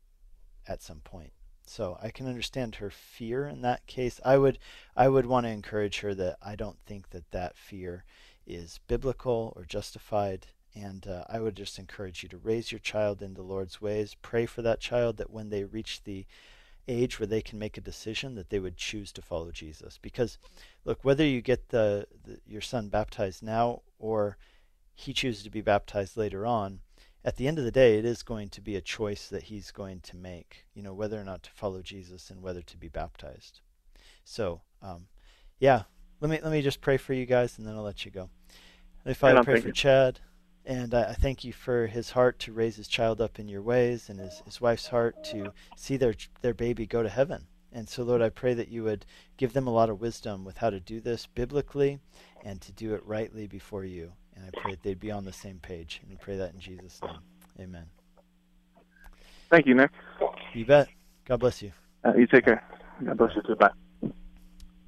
[0.66, 1.32] at some point.
[1.66, 4.20] So I can understand her fear in that case.
[4.24, 4.58] I would
[4.96, 8.04] I would want to encourage her that I don't think that that fear
[8.46, 10.46] is biblical or justified.
[10.76, 14.16] And uh, I would just encourage you to raise your child in the Lord's ways.
[14.22, 16.26] Pray for that child that when they reach the
[16.88, 19.98] age where they can make a decision that they would choose to follow Jesus.
[20.00, 20.38] Because,
[20.84, 24.36] look, whether you get the, the, your son baptized now or
[24.94, 26.80] he chooses to be baptized later on,
[27.24, 29.70] at the end of the day, it is going to be a choice that he's
[29.70, 30.66] going to make.
[30.74, 33.60] You know, whether or not to follow Jesus and whether to be baptized.
[34.24, 35.06] So, um,
[35.58, 35.84] yeah,
[36.20, 38.28] let me let me just pray for you guys, and then I'll let you go.
[39.04, 40.20] Me Father, pray for Chad.
[40.66, 44.08] And I thank you for his heart to raise his child up in your ways
[44.08, 47.46] and his, his wife's heart to see their, their baby go to heaven.
[47.70, 49.04] And so, Lord, I pray that you would
[49.36, 51.98] give them a lot of wisdom with how to do this biblically
[52.44, 54.12] and to do it rightly before you.
[54.34, 55.98] And I pray that they'd be on the same page.
[56.00, 57.18] And we pray that in Jesus' name.
[57.60, 57.84] Amen.
[59.50, 59.90] Thank you, Nick.
[60.54, 60.88] You bet.
[61.26, 61.72] God bless you.
[62.04, 62.64] Uh, you take care.
[63.04, 63.56] God bless you too.
[63.56, 63.70] Bye.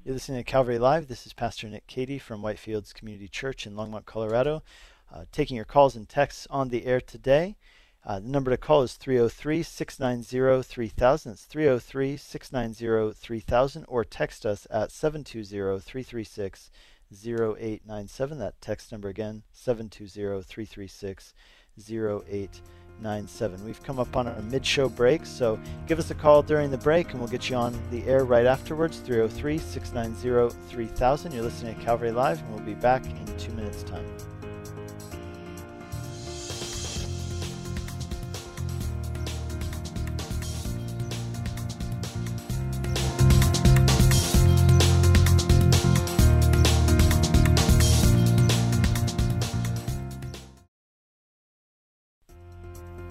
[0.03, 1.07] You're listening to Calvary Live.
[1.07, 4.63] This is Pastor Nick Cady from Whitefields Community Church in Longmont, Colorado
[5.13, 7.55] uh, taking your calls and texts on the air today.
[8.05, 11.31] Uh, the number to call is 303 690 3000.
[11.33, 16.71] It's 303 690 3000 or text us at 720 336
[17.11, 18.39] 0897.
[18.39, 21.33] That text number again, 720 336
[21.77, 23.65] 0897.
[23.65, 26.77] We've come up on a mid show break, so give us a call during the
[26.77, 31.31] break and we'll get you on the air right afterwards 303 690 3000.
[31.33, 34.05] You're listening to Calvary Live, and we'll be back in two minutes' time.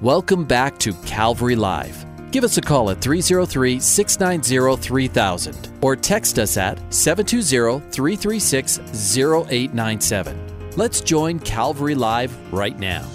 [0.02, 2.04] Welcome back to Calvary Live.
[2.30, 8.78] Give us a call at 303 690 3000 or text us at 720 336
[9.16, 10.70] 0897.
[10.76, 13.08] Let's join Calvary Live right now.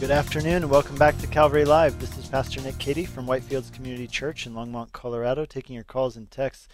[0.00, 2.00] Good afternoon and welcome back to Calvary Live.
[2.00, 6.16] This is Pastor Nick Cady from Whitefields Community Church in Longmont, Colorado, taking your calls
[6.16, 6.66] and texts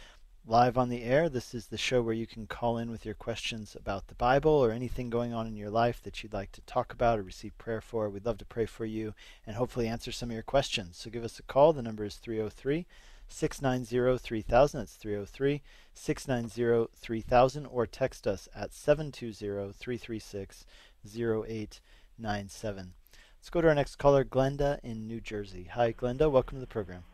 [0.47, 1.29] live on the air.
[1.29, 4.51] This is the show where you can call in with your questions about the Bible
[4.51, 7.57] or anything going on in your life that you'd like to talk about or receive
[7.59, 8.11] prayer for.
[8.11, 9.15] We'd love to pray for you
[9.47, 10.97] and hopefully answer some of your questions.
[10.97, 11.73] So give us a call.
[11.73, 12.87] The number is 303
[13.29, 14.81] 690 3000.
[14.81, 15.63] That's 303
[15.95, 20.67] 690 3000 or text us at 720 336
[21.07, 22.93] 0897.
[23.39, 25.69] Let's go to our next caller, Glenda in New Jersey.
[25.73, 26.29] Hi, Glenda.
[26.31, 27.05] Welcome to the program.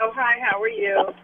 [0.00, 0.38] Oh, hi.
[0.40, 1.14] How are you?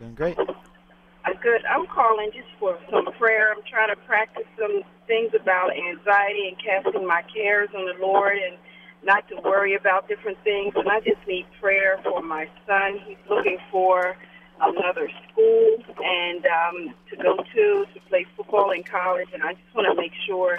[0.00, 0.38] Doing great.
[0.38, 1.64] I'm good.
[1.68, 3.52] I'm calling just for some prayer.
[3.52, 8.38] I'm trying to practice some things about anxiety and casting my cares on the Lord.
[8.38, 8.56] And
[9.02, 10.72] not to worry about different things.
[10.76, 13.00] And I just need prayer for my son.
[13.06, 14.16] He's looking for
[14.60, 19.28] another school and um, to go to to play football in college.
[19.32, 20.58] And I just want to make sure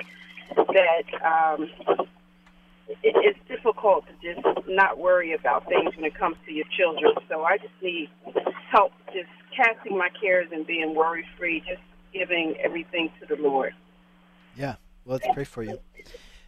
[0.56, 1.70] that um,
[3.04, 7.14] it, it's difficult to just not worry about things when it comes to your children.
[7.30, 8.10] So I just need
[8.72, 11.82] help just casting my cares and being worry free, just
[12.14, 13.74] giving everything to the Lord.
[14.56, 14.76] Yeah.
[15.06, 15.80] Well, let's pray for you.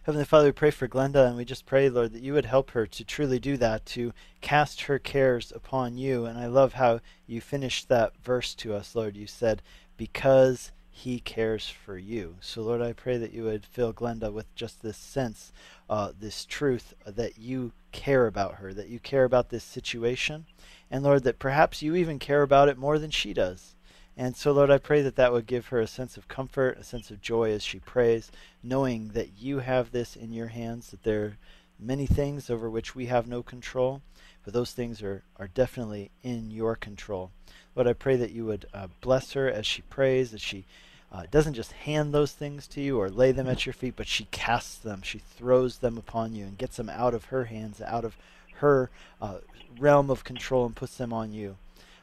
[0.04, 2.72] Heavenly Father, we pray for Glenda, and we just pray, Lord, that you would help
[2.72, 6.26] her to truly do that, to cast her cares upon you.
[6.26, 9.16] And I love how you finished that verse to us, Lord.
[9.16, 9.62] You said,
[9.96, 12.36] because he cares for you.
[12.40, 15.52] So, Lord, I pray that you would fill Glenda with just this sense,
[15.90, 20.46] uh, this truth that you care about her, that you care about this situation.
[20.92, 23.74] And, Lord, that perhaps you even care about it more than she does.
[24.16, 26.84] And so, Lord, I pray that that would give her a sense of comfort, a
[26.84, 28.30] sense of joy as she prays,
[28.62, 31.38] knowing that you have this in your hands, that there are
[31.76, 34.00] many things over which we have no control,
[34.44, 37.32] but those things are, are definitely in your control.
[37.74, 40.64] Lord, I pray that you would uh, bless her as she prays, that she
[41.12, 44.08] uh, doesn't just hand those things to you or lay them at your feet, but
[44.08, 47.80] she casts them, she throws them upon you and gets them out of her hands,
[47.80, 48.16] out of
[48.56, 49.38] her uh,
[49.78, 51.56] realm of control, and puts them on you.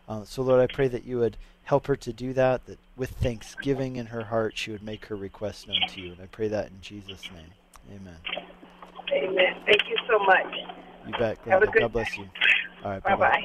[0.07, 3.12] Uh, so, Lord, I pray that you would help her to do that, that with
[3.12, 6.12] thanksgiving in her heart, she would make her request known to you.
[6.12, 7.97] And I pray that in Jesus' name.
[7.97, 8.17] Amen.
[9.12, 9.55] Amen.
[9.65, 10.53] Thank you so much.
[11.07, 11.38] You bet.
[11.47, 12.27] Have a good God bless you.
[12.84, 13.03] All right.
[13.03, 13.43] Bye bye.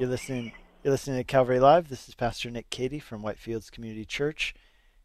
[0.00, 0.52] You're listening.
[0.82, 1.90] You're listening to Calvary Live.
[1.90, 4.54] This is Pastor Nick Cady from Whitefields Community Church,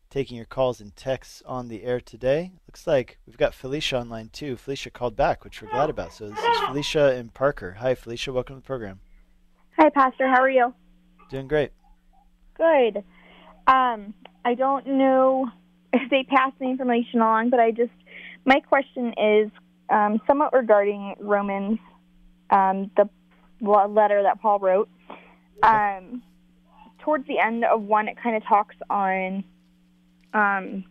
[0.09, 2.53] taking your calls and texts on the air today.
[2.65, 4.55] Looks like we've got Felicia online too.
[4.55, 6.13] Felicia called back, which we're glad about.
[6.13, 7.73] So this is Felicia and Parker.
[7.73, 8.31] Hi, Felicia.
[8.31, 9.01] Welcome to the program.
[9.77, 10.29] Hi, Pastor.
[10.29, 10.73] How are you?
[11.29, 11.73] Doing great.
[12.55, 13.03] Good.
[13.67, 14.13] Um,
[14.45, 15.49] I don't know
[15.91, 17.91] if they passed the information along, but I just
[18.45, 19.51] my question is
[19.89, 21.79] um, somewhat regarding Romans,
[22.49, 23.09] um, the
[23.71, 24.89] letter that Paul wrote.
[25.63, 26.21] Um,
[26.99, 29.43] towards the end of one, it kind of talks on
[30.33, 30.85] um,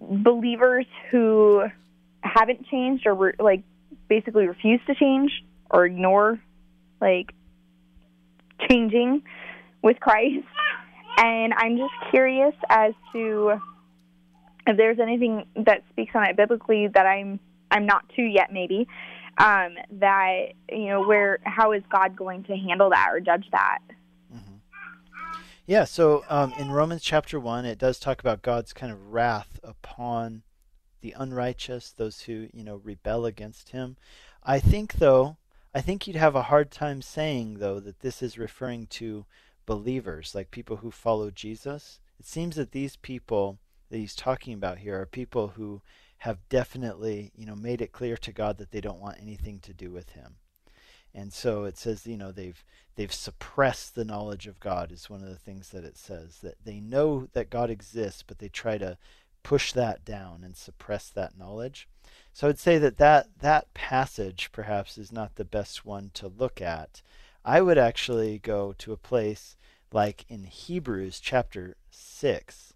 [0.00, 1.64] believers who
[2.22, 3.62] haven't changed or re- like
[4.08, 5.30] basically refuse to change
[5.70, 6.40] or ignore
[7.00, 7.32] like
[8.68, 9.22] changing
[9.82, 10.46] with Christ.
[11.16, 13.60] And I'm just curious as to
[14.66, 18.86] if there's anything that speaks on it biblically that I'm I'm not to yet maybe.
[19.38, 23.78] Um, that you know where how is God going to handle that or judge that?
[24.34, 24.56] Mm-hmm.
[25.66, 29.60] Yeah, so um, in Romans chapter one, it does talk about God's kind of wrath
[29.62, 30.42] upon
[31.00, 33.96] the unrighteous, those who you know rebel against Him.
[34.42, 35.36] I think though,
[35.74, 39.24] I think you'd have a hard time saying though that this is referring to
[39.66, 42.00] believers, like people who follow Jesus.
[42.18, 43.58] It seems that these people
[43.90, 45.82] that he's talking about here are people who
[46.18, 49.72] have definitely, you know, made it clear to God that they don't want anything to
[49.72, 50.36] do with him.
[51.14, 52.62] And so it says, you know, they've
[52.96, 56.56] they've suppressed the knowledge of God is one of the things that it says that
[56.64, 58.98] they know that God exists, but they try to
[59.42, 61.88] push that down and suppress that knowledge.
[62.32, 66.60] So I'd say that that, that passage perhaps is not the best one to look
[66.60, 67.02] at.
[67.44, 69.56] I would actually go to a place
[69.92, 72.74] like in Hebrews chapter 6,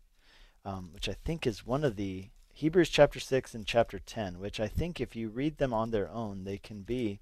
[0.64, 4.60] um, which I think is one of the Hebrews chapter 6 and chapter 10, which
[4.60, 7.20] I think if you read them on their own, they can be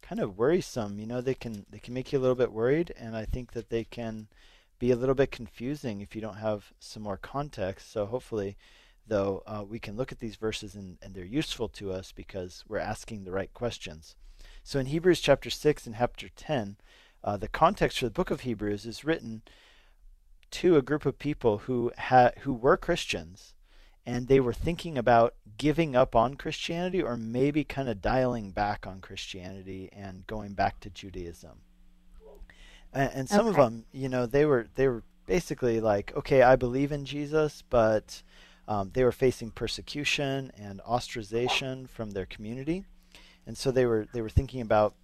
[0.00, 0.98] kind of worrisome.
[0.98, 3.52] You know, they can they can make you a little bit worried, and I think
[3.52, 4.28] that they can
[4.78, 7.92] be a little bit confusing if you don't have some more context.
[7.92, 8.56] So hopefully,
[9.06, 12.64] though, uh, we can look at these verses and, and they're useful to us because
[12.68, 14.14] we're asking the right questions.
[14.62, 16.76] So in Hebrews chapter 6 and chapter 10,
[17.24, 19.42] uh, the context for the book of Hebrews is written
[20.52, 23.54] to a group of people who had who were Christians
[24.08, 28.86] and they were thinking about giving up on Christianity or maybe kind of dialing back
[28.86, 31.58] on Christianity and going back to Judaism.
[32.94, 33.50] And, and some okay.
[33.50, 37.62] of them, you know, they were they were basically like, okay, I believe in Jesus,
[37.68, 38.22] but
[38.66, 42.86] um, they were facing persecution and ostracization from their community,
[43.46, 44.94] and so they were they were thinking about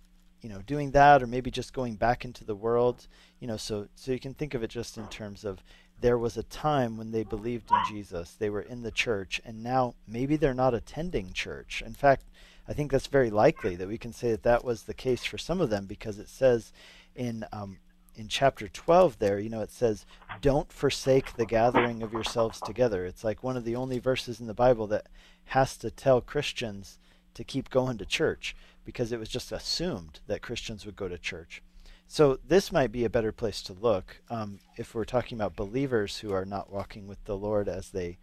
[0.41, 3.09] you know doing that or maybe just going back into the world
[3.41, 5.65] you know so so you can think of it just in terms of
[6.01, 8.33] there was a time when they believed in Jesus.
[8.33, 11.83] They were in the church and now maybe they're not attending church.
[11.85, 12.25] In fact
[12.67, 15.37] I think that's very likely that we can say that that was the case for
[15.39, 16.73] some of them because it says
[17.15, 17.79] in um,
[18.17, 20.07] in chapter 12 there you know it says
[20.41, 23.05] don't forsake the gathering of yourselves together.
[23.05, 25.07] It's like one of the only verses in the bible that
[25.47, 26.99] has to tell christians
[27.35, 31.19] to keep going to church because it was just assumed that Christians would go to
[31.19, 31.63] church.
[32.07, 36.19] So this might be a better place to look um, if we're talking about believers
[36.19, 38.19] who are not walking with the Lord as they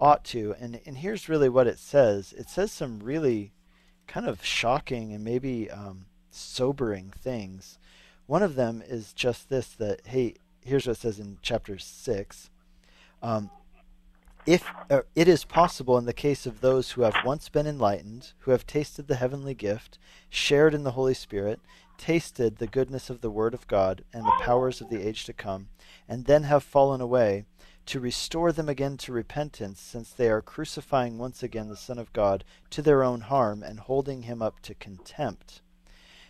[0.00, 0.54] ought to.
[0.58, 2.32] And and here's really what it says.
[2.32, 3.52] It says some really
[4.06, 7.78] kind of shocking and maybe um, sobering things.
[8.26, 12.50] One of them is just this: that hey, here's what it says in chapter six.
[13.22, 13.50] Um,
[14.46, 18.32] if uh, it is possible in the case of those who have once been enlightened,
[18.40, 19.98] who have tasted the heavenly gift,
[20.30, 21.60] shared in the Holy Spirit,
[22.00, 25.34] tasted the goodness of the Word of God and the powers of the age to
[25.34, 25.68] come,
[26.08, 27.44] and then have fallen away,
[27.84, 32.12] to restore them again to repentance, since they are crucifying once again the Son of
[32.14, 35.60] God to their own harm and holding him up to contempt.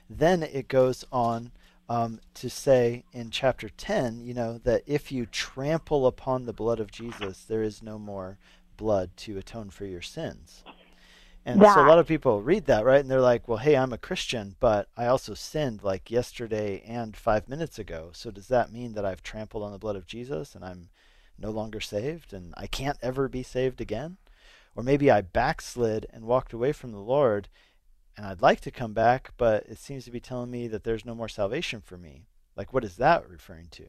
[0.08, 1.52] Then it goes on
[1.88, 6.80] um, to say in chapter 10, you know, that if you trample upon the blood
[6.80, 8.38] of Jesus, there is no more
[8.76, 10.64] blood to atone for your sins.
[11.44, 13.00] And so a lot of people read that, right?
[13.00, 17.16] And they're like, well, hey, I'm a Christian, but I also sinned like yesterday and
[17.16, 18.10] five minutes ago.
[18.12, 20.90] So does that mean that I've trampled on the blood of Jesus and I'm
[21.38, 24.18] no longer saved and I can't ever be saved again?
[24.76, 27.48] Or maybe I backslid and walked away from the Lord
[28.16, 31.06] and I'd like to come back, but it seems to be telling me that there's
[31.06, 32.26] no more salvation for me.
[32.54, 33.84] Like, what is that referring to?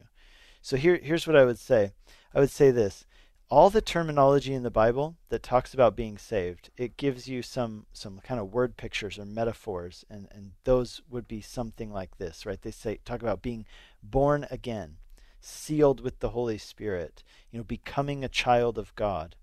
[0.62, 1.92] So here, here's what I would say.
[2.34, 3.04] I would say this:
[3.52, 7.84] all the terminology in the Bible that talks about being saved, it gives you some
[7.92, 12.46] some kind of word pictures or metaphors, and and those would be something like this,
[12.46, 12.62] right?
[12.62, 13.66] They say talk about being
[14.02, 14.96] born again,
[15.38, 19.36] sealed with the Holy Spirit, you know, becoming a child of God.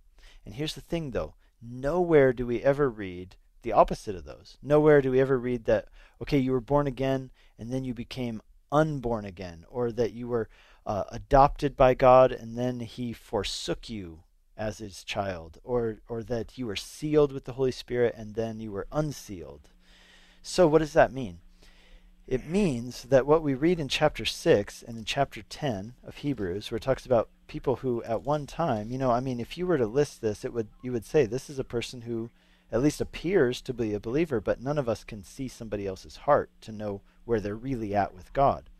[0.43, 4.57] And here's the thing, though: nowhere do we ever read the opposite of those.
[4.63, 5.85] Nowhere do we ever read that,
[6.19, 7.29] okay, you were born again
[7.59, 8.41] and then you became
[8.71, 10.49] unborn again, or that you were
[10.89, 14.23] uh, adopted by God and then he forsook you
[14.57, 18.59] as his child, or, or that you were sealed with the Holy Spirit and then
[18.59, 19.69] you were unsealed.
[20.41, 21.41] So, what does that mean?
[22.25, 26.71] It means that what we read in chapter 6 and in chapter 10 of Hebrews,
[26.71, 29.67] where it talks about people who at one time, you know, I mean, if you
[29.67, 32.31] were to list this, it would you would say this is a person who
[32.71, 36.17] at least appears to be a believer, but none of us can see somebody else's
[36.17, 38.71] heart to know where they're really at with God.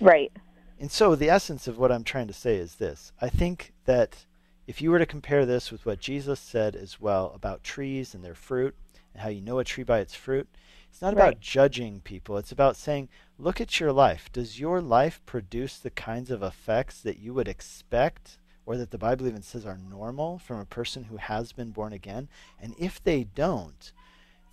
[0.00, 0.30] Right.
[0.78, 3.12] And so the essence of what I'm trying to say is this.
[3.20, 4.26] I think that
[4.66, 8.24] if you were to compare this with what Jesus said as well about trees and
[8.24, 8.74] their fruit
[9.14, 10.48] and how you know a tree by its fruit,
[10.90, 12.36] it's not about judging people.
[12.36, 13.08] It's about saying,
[13.38, 14.30] look at your life.
[14.32, 18.98] Does your life produce the kinds of effects that you would expect or that the
[18.98, 22.28] Bible even says are normal from a person who has been born again.
[22.60, 23.92] And if they don't,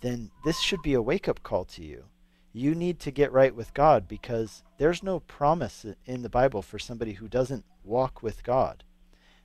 [0.00, 2.04] then this should be a wake up call to you.
[2.56, 6.78] You need to get right with God because there's no promise in the Bible for
[6.78, 8.84] somebody who doesn't walk with God.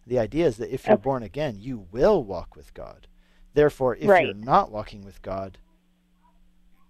[0.06, 3.08] The idea is that if you're born again, you will walk with God.
[3.56, 4.26] Therefore, if right.
[4.26, 5.58] you're not walking with God,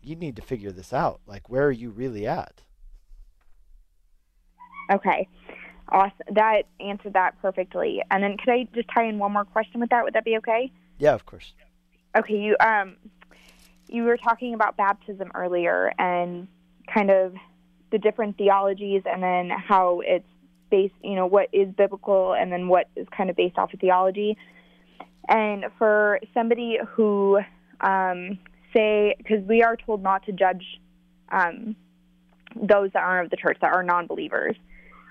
[0.04, 1.22] you need to figure this out.
[1.26, 2.64] Like, where are you really at?
[4.92, 5.26] Okay.
[5.88, 6.12] Awesome.
[6.34, 8.04] That answered that perfectly.
[8.12, 10.04] And then could I just tie in one more question with that?
[10.04, 10.70] Would that be okay?
[10.98, 11.54] Yeah, of course.
[12.18, 12.98] Okay, you um
[13.90, 16.48] you were talking about baptism earlier and
[16.94, 17.34] kind of
[17.92, 20.26] the different theologies and then how it's
[20.70, 23.80] based, you know, what is biblical and then what is kind of based off of
[23.80, 24.38] theology.
[25.28, 27.40] And for somebody who
[27.82, 28.40] um
[28.76, 30.80] say because we are told not to judge
[31.32, 31.76] um
[32.56, 34.56] those that aren't of the church that are non-believers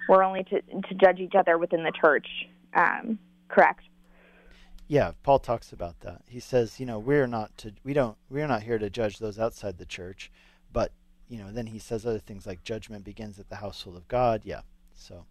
[0.08, 2.26] we're only to, to judge each other within the church.
[2.74, 3.18] Um,
[3.48, 3.82] correct?
[4.88, 6.22] Yeah, Paul talks about that.
[6.26, 9.38] He says, you know, we're not to we don't we're not here to judge those
[9.38, 10.30] outside the church,
[10.72, 10.92] but
[11.28, 14.42] you know, then he says other things like judgment begins at the household of God.
[14.44, 14.62] Yeah.
[14.94, 15.26] So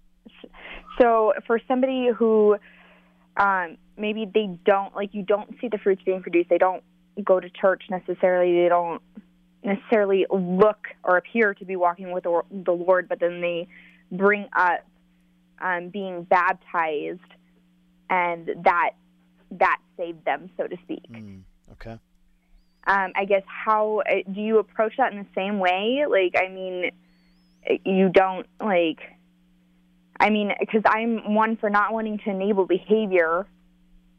[1.00, 2.58] So for somebody who
[3.38, 6.84] um, maybe they don't like you don't see the fruits being produced, they don't
[7.24, 9.02] go to church necessarily, they don't
[9.64, 13.68] necessarily look or appear to be walking with the Lord, but then they
[14.12, 14.86] bring up
[15.60, 17.20] um, being baptized,
[18.10, 18.92] and that
[19.52, 21.10] that saved them, so to speak.
[21.12, 21.42] Mm,
[21.74, 22.00] okay.
[22.88, 26.06] Um, I guess how uh, do you approach that in the same way?
[26.10, 26.92] Like, I mean,
[27.84, 29.00] you don't like.
[30.20, 33.46] I mean, because I'm one for not wanting to enable behavior,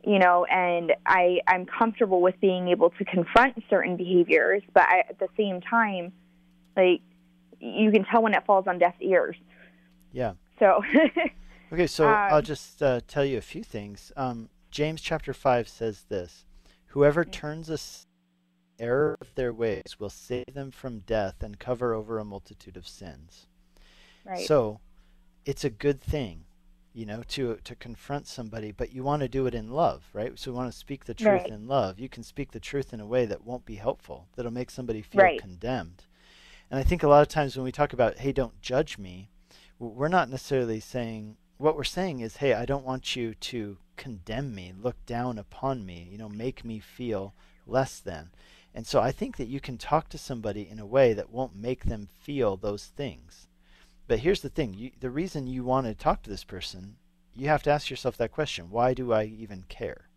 [0.05, 5.01] you know, and I I'm comfortable with being able to confront certain behaviors, but I,
[5.09, 6.13] at the same time,
[6.77, 7.01] like
[7.61, 9.37] you can tell when it falls on deaf ears.
[10.13, 10.35] Yeah.
[10.59, 10.83] So.
[11.73, 14.13] okay, so um, I'll just uh, tell you a few things.
[14.17, 16.45] Um, James chapter five says this:
[16.89, 17.33] Whoever mm.
[17.33, 17.79] turns a
[18.81, 22.87] error of their ways will save them from death and cover over a multitude of
[22.87, 23.47] sins.
[24.25, 24.47] Right.
[24.47, 24.81] So,
[25.45, 26.45] it's a good thing,
[26.93, 30.39] you know, to to confront somebody, but you want to do it in love, right?
[30.39, 31.47] So, you want to speak the truth right.
[31.49, 31.99] in love.
[31.99, 35.03] You can speak the truth in a way that won't be helpful, that'll make somebody
[35.03, 35.41] feel right.
[35.41, 36.05] condemned.
[36.71, 39.31] And I think a lot of times when we talk about, hey, don't judge me,
[39.79, 44.55] we're not necessarily saying what we're saying is, hey, I don't want you to condemn
[44.55, 47.35] me, look down upon me, you know, make me feel
[47.67, 48.31] less than.
[48.75, 51.57] And so I think that you can talk to somebody in a way that won't
[51.57, 53.49] make them feel those things.
[54.07, 56.97] But here's the thing you, the reason you want to talk to this person,
[57.35, 60.09] you have to ask yourself that question why do I even care?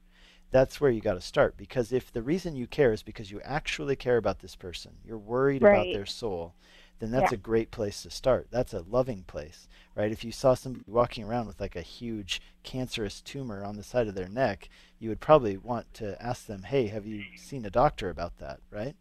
[0.51, 1.57] That's where you got to start.
[1.57, 5.17] Because if the reason you care is because you actually care about this person, you're
[5.17, 5.73] worried Right.
[5.73, 6.53] about their soul,
[7.01, 7.35] then that's Yeah.
[7.35, 8.47] a great place to start.
[8.51, 10.11] That's a loving place, right?
[10.11, 14.07] If you saw somebody walking around with like a huge cancerous tumor on the side
[14.07, 17.69] of their neck, you would probably want to ask them, "Hey, have you seen a
[17.69, 18.95] doctor about that?" Right?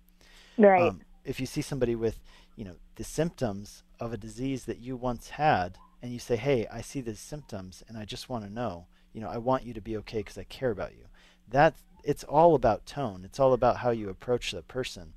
[0.59, 0.82] Right.
[0.82, 2.18] Um, if you see somebody with,
[2.57, 6.66] you know, the symptoms of a disease that you once had, and you say, "Hey,
[6.68, 9.74] I see these symptoms, and I just want to know, you know, I want you
[9.74, 11.05] to be okay because I care about you."
[11.46, 13.24] That it's all about tone.
[13.26, 15.12] It's all about how you approach the person,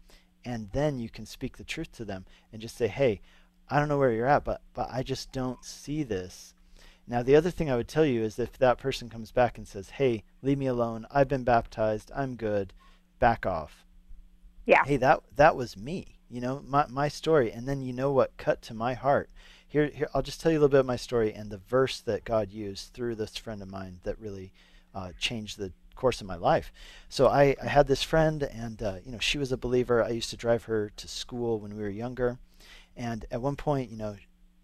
[0.46, 3.22] and then you can speak the truth to them and just say, "Hey,
[3.70, 6.54] I don't know where you're at, but but I just don't see this."
[7.06, 9.68] Now, the other thing I would tell you is if that person comes back and
[9.68, 11.06] says, "Hey, leave me alone.
[11.12, 12.12] I've been baptized.
[12.16, 12.74] I'm good.
[13.20, 13.86] Back off."
[14.66, 14.84] Yeah.
[14.86, 16.20] Hey, that that was me.
[16.30, 17.52] You know, my my story.
[17.52, 19.30] And then you know what cut to my heart.
[19.68, 22.00] Here, here I'll just tell you a little bit of my story and the verse
[22.02, 24.54] that God used through this friend of mine that really
[24.94, 26.72] uh, changed the course of my life.
[27.10, 30.04] So I, I had this friend, and uh, you know, she was a believer.
[30.04, 32.40] I used to drive her to school when we were younger,
[32.96, 34.16] and at one point, you know,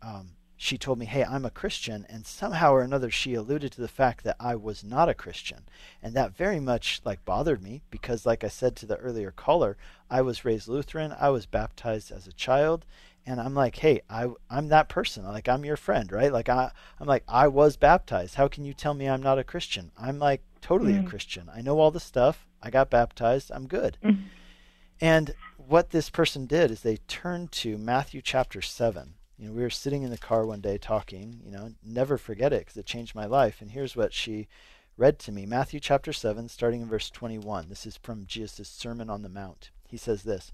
[0.02, 3.82] um, she told me, "Hey, I'm a Christian," and somehow or another, she alluded to
[3.82, 5.64] the fact that I was not a Christian,
[6.04, 9.78] and that very much like bothered me because, like I said to the earlier caller,
[10.10, 11.16] I was raised Lutheran.
[11.18, 12.86] I was baptized as a child,
[13.26, 15.24] and I'm like, "Hey, I I'm that person.
[15.24, 16.34] Like I'm your friend, right?
[16.34, 18.36] Like I I'm like I was baptized.
[18.36, 19.92] How can you tell me I'm not a Christian?
[19.98, 21.06] I'm like totally Mhm.
[21.06, 21.50] a Christian.
[21.54, 22.48] I know all the stuff.
[22.62, 23.52] I got baptized.
[23.52, 24.26] I'm good." Mhm.
[25.02, 29.16] And what this person did is they turned to Matthew chapter 7.
[29.38, 32.52] You know, we were sitting in the car one day talking, you know, never forget
[32.52, 33.62] it because it changed my life.
[33.62, 34.48] And here's what she
[34.98, 37.70] read to me Matthew chapter 7, starting in verse 21.
[37.70, 39.70] This is from Jesus' Sermon on the Mount.
[39.88, 40.52] He says this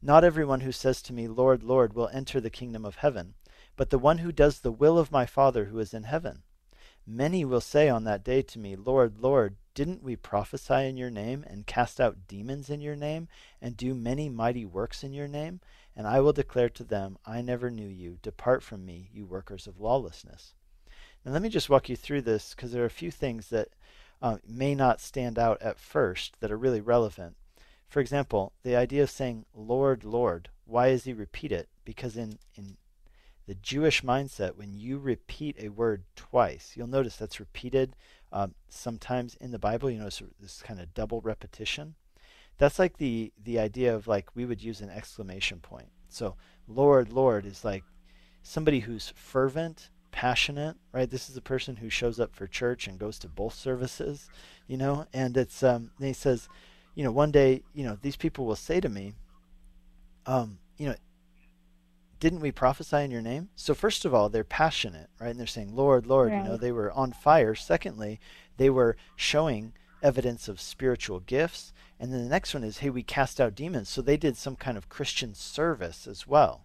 [0.00, 3.34] Not everyone who says to me, Lord, Lord, will enter the kingdom of heaven,
[3.76, 6.42] but the one who does the will of my Father who is in heaven.
[7.06, 11.10] Many will say on that day to me, Lord, Lord, didn't we prophesy in your
[11.10, 13.28] name, and cast out demons in your name,
[13.60, 15.60] and do many mighty works in your name?
[15.94, 18.18] And I will declare to them, I never knew you.
[18.22, 20.54] Depart from me, you workers of lawlessness.
[21.24, 23.68] Now, let me just walk you through this because there are a few things that
[24.22, 27.36] uh, may not stand out at first that are really relevant.
[27.86, 31.68] For example, the idea of saying, Lord, Lord, why does he repeat it?
[31.84, 32.76] Because in, in
[33.46, 37.94] the Jewish mindset, when you repeat a word twice, you'll notice that's repeated
[38.32, 39.90] um, sometimes in the Bible.
[39.90, 41.94] You notice this kind of double repetition.
[42.56, 45.88] That's like the the idea of like we would use an exclamation point.
[46.08, 46.36] So
[46.68, 47.84] Lord, Lord is like
[48.42, 51.10] somebody who's fervent, passionate, right?
[51.10, 54.28] This is a person who shows up for church and goes to both services,
[54.66, 55.06] you know.
[55.12, 56.48] And it's um, and he says,
[56.94, 59.14] you know, one day, you know, these people will say to me,
[60.26, 60.94] um, you know,
[62.24, 63.50] didn't we prophesy in your name?
[63.54, 65.28] So first of all, they're passionate, right?
[65.28, 67.54] And they're saying, Lord, Lord, you know, they were on fire.
[67.54, 68.18] Secondly,
[68.56, 71.74] they were showing evidence of spiritual gifts.
[72.00, 73.90] And then the next one is, hey, we cast out demons.
[73.90, 76.64] So they did some kind of Christian service as well.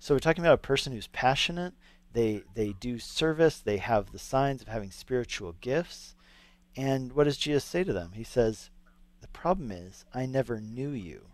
[0.00, 1.74] So we're talking about a person who's passionate.
[2.12, 3.60] They they do service.
[3.60, 6.16] They have the signs of having spiritual gifts.
[6.76, 8.10] And what does Jesus say to them?
[8.14, 8.70] He says,
[9.20, 11.26] the problem is, I never knew you.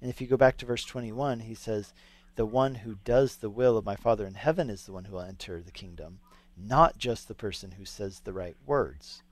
[0.00, 1.92] And if you go back to verse 21, he says,
[2.36, 5.12] the one who does the will of my Father in heaven is the one who
[5.14, 6.20] will enter the kingdom,
[6.56, 9.22] not just the person who says the right words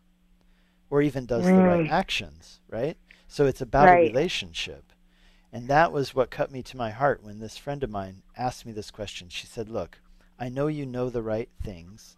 [0.91, 1.91] or even does the right Mm.
[1.91, 2.99] actions, right?
[3.27, 3.99] So it's about Right.
[3.99, 4.93] a relationship.
[5.51, 8.67] And that was what cut me to my heart when this friend of mine asked
[8.67, 9.31] me this question.
[9.31, 10.01] She said, "Look,
[10.39, 12.17] I know you know the right things.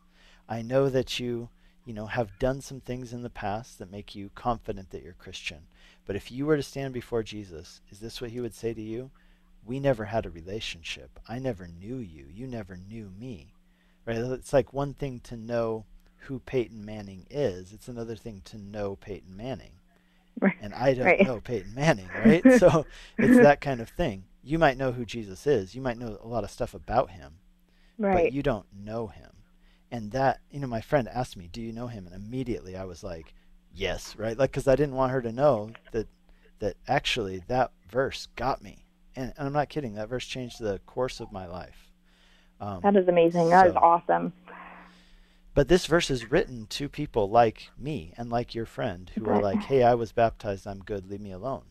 [0.49, 1.51] I know that you,
[1.85, 5.13] you know, have done some things in the past that make you confident that you're
[5.15, 5.67] Christian.
[6.05, 8.83] But if you were to stand before Jesus, is this what he would say to
[8.83, 9.11] you?
[9.67, 11.19] We never had a relationship.
[11.29, 12.27] I never knew you.
[12.33, 13.55] You never knew me."
[14.07, 14.17] Right?
[14.19, 15.87] It's like one thing to know
[16.27, 17.73] who Peyton Manning is.
[17.73, 19.73] It's another thing to know Peyton Manning.
[20.41, 20.57] Right.
[20.61, 21.25] And I don't Right.
[21.25, 22.43] know Peyton Manning, right?
[22.59, 22.87] so
[23.19, 24.25] it's that kind of thing.
[24.43, 25.75] You might know who Jesus is.
[25.75, 27.39] You might know a lot of stuff about him,
[27.99, 28.25] Right.
[28.25, 29.31] but you don't know him.
[29.91, 32.85] And that, you know, my friend asked me, "Do you know him?" And immediately I
[32.85, 33.33] was like,
[33.73, 34.37] "Yes," right?
[34.37, 36.09] Like cuz I didn't want her to know that
[36.59, 38.84] that actually that verse got me.
[39.17, 39.95] And, I'm not kidding.
[39.95, 41.91] That verse changed the course of my life.
[42.61, 43.51] Um, that is amazing.
[43.51, 44.33] That is so- awesome.
[45.55, 49.41] but this verse is written to people like me and like your friend who are
[49.41, 50.67] like, "Hey, I was baptized.
[50.67, 51.09] I'm good.
[51.11, 51.65] Leave me alone."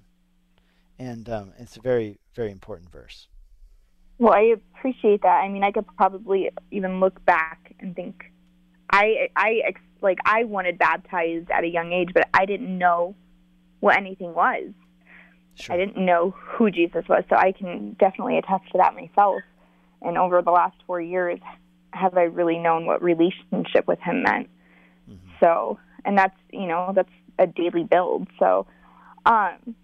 [0.99, 3.27] And um, it's a very, very important verse.
[4.19, 5.41] Well, I appreciate that.
[5.43, 8.31] I mean, I could probably even look back and think
[8.91, 13.15] I I like I wanted baptized at a young age, but I didn't know
[13.79, 14.69] what anything was.
[15.55, 15.75] Sure.
[15.75, 19.41] I didn't know who Jesus was, so I can definitely attest to that myself.
[20.01, 21.39] And over the last four years,
[21.91, 24.49] have I really known what relationship with Him meant?
[25.09, 25.29] Mm-hmm.
[25.39, 28.27] So, and that's you know that's a daily build.
[28.39, 28.65] So,
[29.25, 29.75] um,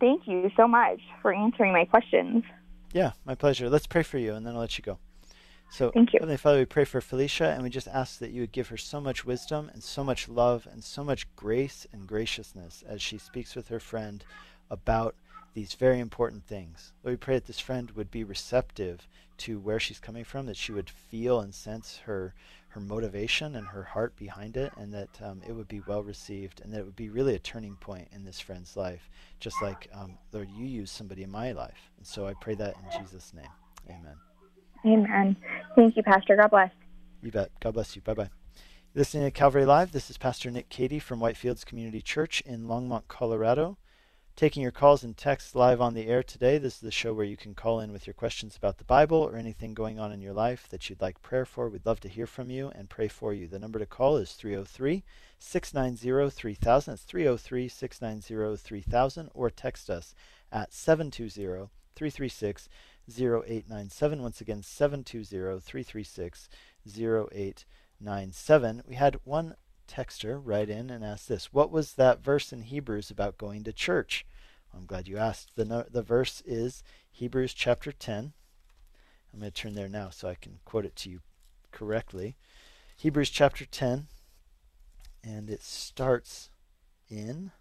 [0.00, 2.44] thank you so much for answering my questions.
[2.92, 3.70] Yeah, my pleasure.
[3.70, 4.98] Let's pray for you, and then I'll let you go.
[5.70, 6.18] So, Thank you.
[6.20, 8.78] Heavenly Father, we pray for Felicia, and we just ask that you would give her
[8.78, 13.18] so much wisdom and so much love and so much grace and graciousness as she
[13.18, 14.24] speaks with her friend
[14.70, 15.14] about
[15.54, 16.92] these very important things.
[17.02, 19.08] Lord, we pray that this friend would be receptive
[19.38, 22.34] to where she's coming from, that she would feel and sense her
[22.72, 26.60] her motivation and her heart behind it, and that um, it would be well received,
[26.60, 29.08] and that it would be really a turning point in this friend's life,
[29.40, 32.74] just like um, Lord, you used somebody in my life, and so I pray that
[32.76, 33.48] in Jesus' name,
[33.88, 34.16] Amen.
[34.84, 35.36] Amen.
[35.74, 36.36] Thank you, Pastor.
[36.36, 36.70] God bless.
[37.22, 37.50] You bet.
[37.60, 38.02] God bless you.
[38.02, 38.30] Bye bye.
[38.94, 43.02] Listening to Calvary Live, this is Pastor Nick Cady from Whitefields Community Church in Longmont,
[43.08, 43.76] Colorado.
[44.38, 46.58] Taking your calls and texts live on the air today.
[46.58, 49.18] This is the show where you can call in with your questions about the Bible
[49.18, 51.68] or anything going on in your life that you'd like prayer for.
[51.68, 53.48] We'd love to hear from you and pray for you.
[53.48, 55.02] The number to call is 303
[55.40, 56.94] 690 3000.
[56.94, 60.14] It's 303 690 3000 or text us
[60.52, 62.68] at 720 336
[63.10, 64.22] 0897.
[64.22, 66.48] Once again, 720 336
[66.86, 68.82] 0897.
[68.86, 69.56] We had one
[69.88, 73.72] texter write in and ask this What was that verse in Hebrews about going to
[73.72, 74.26] church?
[74.74, 75.56] I'm glad you asked.
[75.56, 78.32] The, no, the verse is Hebrews chapter 10.
[79.32, 81.20] I'm going to turn there now so I can quote it to you
[81.72, 82.36] correctly.
[82.96, 84.08] Hebrews chapter 10,
[85.22, 86.50] and it starts
[87.08, 87.52] in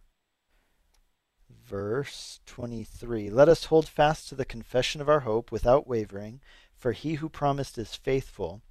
[1.50, 3.30] verse 23.
[3.30, 6.40] Let us hold fast to the confession of our hope without wavering,
[6.76, 8.62] for he who promised is faithful.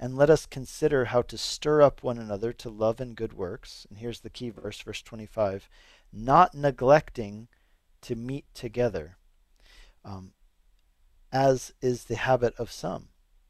[0.00, 3.86] And let us consider how to stir up one another to love and good works.
[3.88, 5.68] And here's the key verse, verse 25
[6.10, 7.48] not neglecting
[8.00, 9.18] to meet together,
[10.04, 10.32] um,
[11.30, 13.08] as is the habit of some,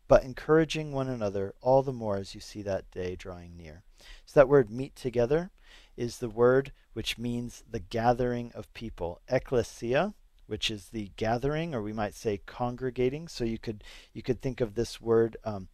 [0.08, 3.84] but encouraging one another all the more as you see that day drawing near.
[4.26, 5.50] So that word meet together
[5.96, 9.20] is the word which means the gathering of people.
[9.28, 10.14] Ecclesia,
[10.46, 13.28] which is the gathering, or we might say congregating.
[13.28, 15.36] So you could you could think of this word.
[15.44, 15.68] Um,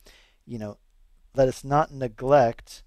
[0.47, 0.79] you know,
[1.35, 2.83] let us not neglect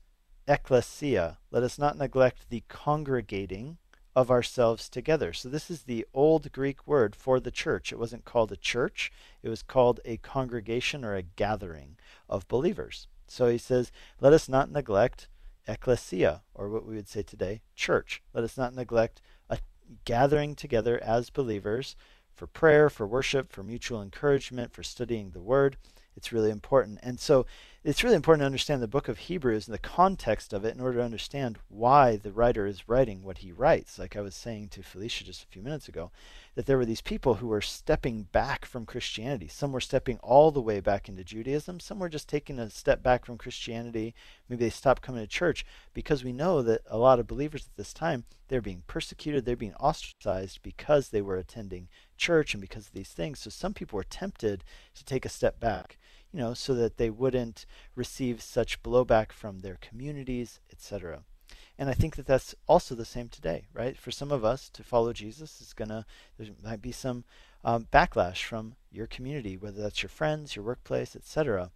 [0.47, 1.39] ecclesia.
[1.51, 3.77] Let us not neglect the congregating
[4.15, 5.31] of ourselves together.
[5.31, 7.91] So this is the old Greek word for the church.
[7.91, 9.11] It wasn't called a church,
[9.43, 11.97] it was called a congregation or a gathering
[12.27, 13.07] of believers.
[13.27, 15.27] So he says, let us not neglect
[15.67, 18.23] ecclesia, or what we would say today, church.
[18.33, 19.59] Let us not neglect a
[20.05, 21.95] gathering together as believers
[22.33, 25.77] for prayer, for worship, for mutual encouragement, for studying the word.
[26.17, 26.99] It's really important.
[27.03, 27.45] And so
[27.83, 30.81] it's really important to understand the book of Hebrews and the context of it in
[30.81, 33.99] order to understand why the writer is writing what he writes.
[33.99, 36.11] Like I was saying to Felicia just a few minutes ago,
[36.55, 39.47] that there were these people who were stepping back from Christianity.
[39.47, 43.03] Some were stepping all the way back into Judaism, some were just taking a step
[43.03, 44.15] back from Christianity.
[44.49, 47.77] Maybe they stopped coming to church because we know that a lot of believers at
[47.77, 52.87] this time, they're being persecuted, they're being ostracized because they were attending church and because
[52.87, 53.39] of these things.
[53.39, 54.63] So some people were tempted
[54.95, 55.97] to take a step back
[56.37, 57.65] you know, so that they wouldn't
[57.95, 61.23] receive such blowback from their communities, etc.
[61.79, 63.97] And I think that that's also the same today, right?
[63.97, 66.05] For some of us to follow Jesus is gonna
[66.37, 67.23] there might be some
[67.65, 71.71] um, backlash from your community, whether that's your friends, your workplace, etc.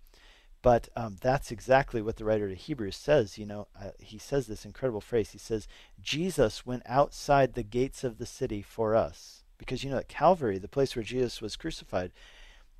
[0.61, 3.39] But um, that's exactly what the writer to Hebrews says.
[3.39, 5.31] You know, uh, he says this incredible phrase.
[5.31, 5.67] He says,
[5.99, 10.59] "Jesus went outside the gates of the city for us." Because you know at Calvary,
[10.59, 12.11] the place where Jesus was crucified,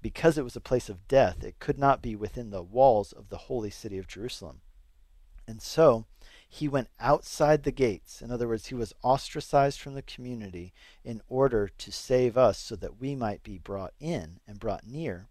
[0.01, 3.29] because it was a place of death, it could not be within the walls of
[3.29, 4.61] the holy city of Jerusalem.
[5.47, 6.05] And so
[6.47, 8.21] he went outside the gates.
[8.21, 10.73] In other words, he was ostracized from the community
[11.03, 15.27] in order to save us so that we might be brought in and brought near.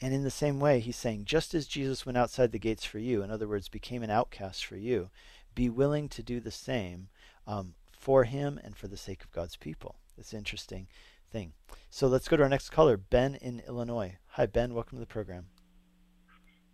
[0.00, 2.98] And in the same way, he's saying, just as Jesus went outside the gates for
[2.98, 5.08] you, in other words, became an outcast for you,
[5.54, 7.08] be willing to do the same
[7.46, 9.96] um, for him and for the sake of God's people.
[10.18, 10.86] It's interesting
[11.30, 11.52] thing.
[11.90, 14.16] So let's go to our next caller, Ben in Illinois.
[14.30, 14.74] Hi, Ben.
[14.74, 15.46] Welcome to the program.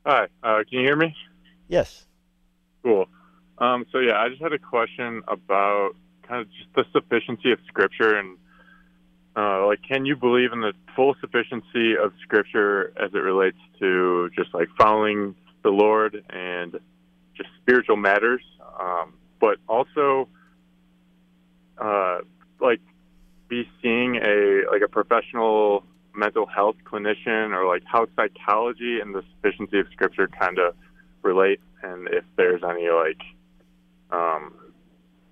[0.05, 0.25] Hi.
[0.43, 1.15] Uh, can you hear me?
[1.69, 2.07] Yes.
[2.83, 3.07] Cool.
[3.59, 5.91] Um, so yeah, I just had a question about
[6.27, 8.39] kind of just the sufficiency of Scripture and
[9.35, 14.29] uh, like, can you believe in the full sufficiency of Scripture as it relates to
[14.37, 16.73] just like following the Lord and
[17.35, 18.43] just spiritual matters,
[18.79, 20.29] um, but also
[21.79, 22.19] uh,
[22.61, 22.81] like
[23.53, 25.85] be seeing a like a professional
[26.15, 30.75] mental health clinician or like how psychology and the sufficiency of scripture kind of
[31.21, 33.21] relate, and if there's any like,
[34.11, 34.55] um,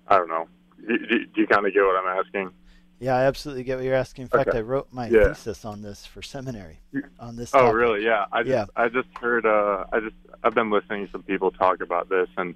[0.07, 0.47] I don't know.
[0.87, 2.51] Do, do, do you kind of get what I'm asking?
[2.99, 4.23] Yeah, I absolutely get what you're asking.
[4.23, 4.59] In fact, Okay.
[4.59, 5.29] I wrote my Yeah.
[5.29, 6.79] thesis on this for seminary
[7.19, 7.49] on this.
[7.55, 8.03] Oh, really?
[8.05, 8.25] Yeah.
[8.31, 8.65] I just, Yeah.
[8.75, 9.47] I just heard.
[9.47, 12.53] Uh, I just, I've been listening to some people talk about this, and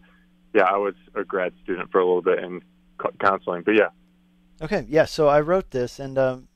[0.53, 2.61] yeah, I was a grad student for a little bit in
[3.19, 3.89] counseling, but yeah.
[4.61, 5.05] Okay, yeah.
[5.05, 6.47] So I wrote this, and um,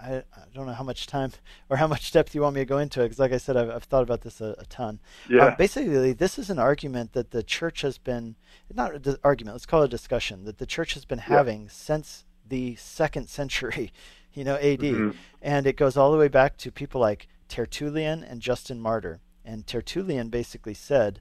[0.00, 0.22] I, I
[0.54, 1.32] don't know how much time
[1.68, 3.56] or how much depth you want me to go into it, because like I said,
[3.56, 5.00] I've, I've thought about this a, a ton.
[5.28, 5.46] Yeah.
[5.46, 8.36] Uh, basically, this is an argument that the church has been
[8.72, 9.54] not an argument.
[9.54, 13.92] Let's call it a discussion that the church has been having since the second century,
[14.32, 15.14] you know, AD, Mhm.
[15.42, 19.20] and it goes all the way back to people like Tertullian and Justin Martyr.
[19.44, 21.20] And Tertullian basically said.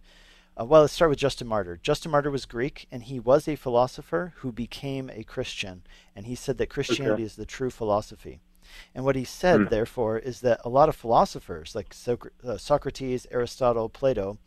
[0.60, 1.80] Uh, well, let's start with Justin Martyr.
[1.82, 5.82] Justin Martyr was Greek, and he was a philosopher who became a Christian.
[6.16, 8.40] And he said that Christianity is the true philosophy.
[8.94, 9.68] And what he said, Hmm.
[9.70, 14.38] therefore, is that a lot of philosophers, like Soc- uh, Socrates, Aristotle, Plato,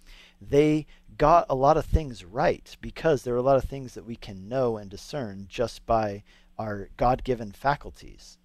[0.40, 0.86] they
[1.18, 4.16] got a lot of things right because there are a lot of things that we
[4.16, 6.22] can know and discern just by
[6.58, 8.38] our God given faculties.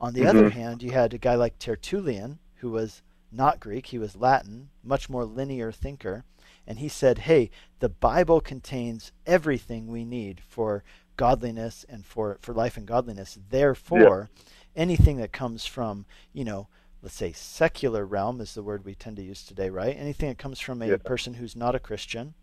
[0.00, 0.52] On the other Mhm.
[0.52, 5.08] hand, you had a guy like Tertullian, who was not Greek, he was Latin, much
[5.08, 6.24] more linear thinker,
[6.66, 7.50] and he said, hey,
[7.80, 10.84] the Bible contains everything we need for
[11.16, 13.38] godliness and for, for life and godliness.
[13.50, 14.30] Therefore,
[14.76, 16.68] anything that comes from, you know,
[17.02, 19.96] let's say secular realm is the word we tend to use today, right?
[19.98, 20.96] Anything that comes from a Yeah.
[20.96, 22.34] person who's not a Christian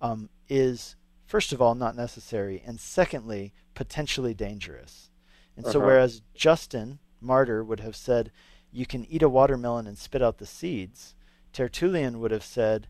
[0.00, 0.96] um, is,
[1.26, 5.10] first of all, not necessary, and secondly, potentially dangerous.
[5.56, 5.88] And so, Uh-huh.
[5.88, 8.32] whereas Justin Martyr would have said,
[8.72, 11.14] you can eat a watermelon and spit out the seeds,
[11.52, 12.88] Tertullian would have said,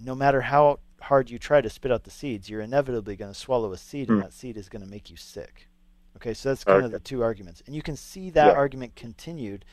[0.00, 3.38] no matter how hard you try to spit out the seeds, you're inevitably going to
[3.38, 4.20] swallow a seed, and Hmm.
[4.20, 5.68] that seed is going to make you sick.
[6.16, 7.62] Okay, so that's kind of the two arguments.
[7.66, 8.54] And you can see that Yeah.
[8.54, 9.64] argument continued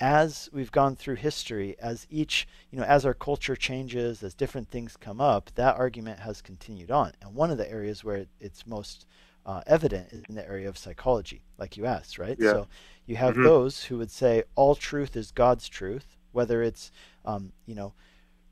[0.00, 4.68] as we've gone through history, as each, you know, as our culture changes, as different
[4.70, 7.12] things come up, that argument has continued on.
[7.22, 9.06] And one of the areas where it, it's most
[9.46, 12.42] uh, evident is in the area of psychology, like you asked, right?
[12.42, 12.42] Yeah.
[12.42, 12.66] So
[13.06, 13.42] you have Mhm.
[13.42, 16.90] those who would say all truth is God's truth, whether it's,
[17.24, 17.92] um, you know,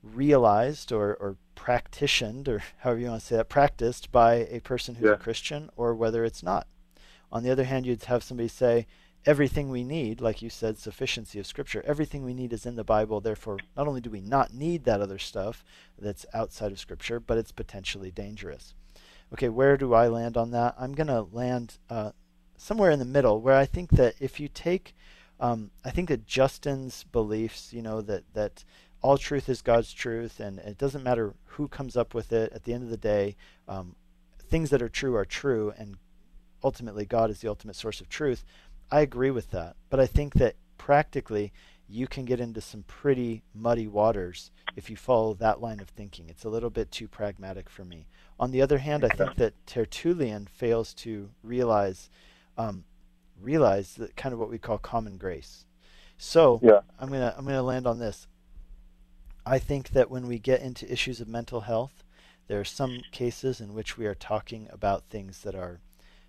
[0.02, 4.96] realized or, or practiced, or however you want to say that, practiced by a person
[4.96, 5.14] who's Yeah.
[5.14, 6.66] a Christian, or whether it's not.
[7.30, 8.86] On the other hand, you'd have somebody say,
[9.24, 12.84] everything we need, like you said, sufficiency of Scripture, everything we need is in the
[12.84, 13.20] Bible.
[13.20, 15.64] Therefore, not only do we not need that other stuff
[15.98, 18.74] that's outside of Scripture, but it's potentially dangerous.
[19.32, 20.74] Okay, where do I land on that?
[20.78, 22.10] I'm going to land uh,
[22.56, 24.94] somewhere in the middle, where I think that if you take,
[25.40, 28.64] um, I think that Justin's beliefs, you know, that that
[29.02, 32.52] all truth is God's truth, and it doesn't matter who comes up with it.
[32.52, 33.36] At the end of the day,
[33.68, 33.96] um,
[34.48, 35.96] things that are true are true, and
[36.62, 38.44] ultimately God is the ultimate source of truth.
[38.90, 41.52] I agree with that, but I think that practically
[41.88, 46.28] you can get into some pretty muddy waters if you follow that line of thinking.
[46.28, 48.06] It's a little bit too pragmatic for me.
[48.38, 52.08] On the other hand, I think that Tertullian fails to realize
[52.56, 52.84] um,
[53.40, 55.66] realize that kind of what we call common grace.
[56.16, 56.80] So Yeah.
[56.98, 58.26] I'm gonna I'm gonna land on this.
[59.44, 62.04] I think that when we get into issues of mental health,
[62.46, 65.80] there are some cases in which we are talking about things that are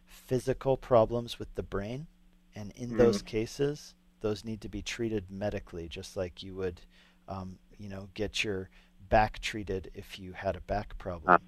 [0.05, 2.07] physical problems with the brain,
[2.55, 6.81] and in those cases, those need to be treated medically, just like you would,
[7.27, 8.69] um, you know, get your
[9.09, 11.39] back treated if you had a back problem.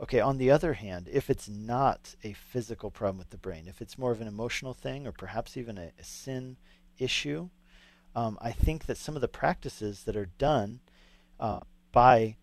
[0.00, 3.80] Okay, on the other hand, if it's not a physical problem with the brain, if
[3.82, 6.56] it's more of an emotional thing or perhaps even a, a sin
[6.98, 7.48] issue,
[8.14, 10.80] um, I think that some of the practices that are done
[11.38, 11.60] uh,
[11.92, 12.36] by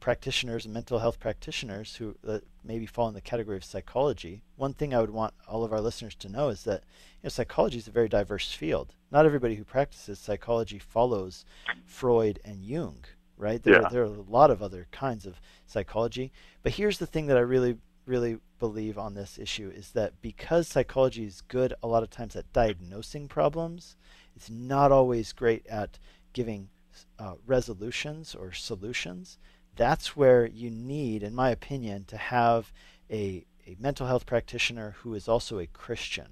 [0.00, 4.72] practitioners and mental health practitioners who uh, maybe fall in the category of psychology, one
[4.72, 6.84] thing I would want all of our listeners to know is that
[7.20, 8.94] you know, psychology is a very diverse field.
[9.10, 11.44] Not everybody who practices psychology follows
[11.84, 13.04] Freud and Jung,
[13.36, 13.62] right?
[13.62, 13.88] There, Yeah.
[13.88, 16.32] there are a lot of other kinds of psychology.
[16.62, 20.68] But here's the thing that I really, really believe on this issue is that because
[20.68, 23.96] psychology is good a lot of times at diagnosing problems,
[24.38, 25.98] it's not always great at
[26.32, 26.68] giving
[27.18, 29.36] uh, resolutions or solutions.
[29.74, 32.72] That's where you need, in my opinion, to have
[33.10, 36.28] a, a mental health practitioner who is also a Christian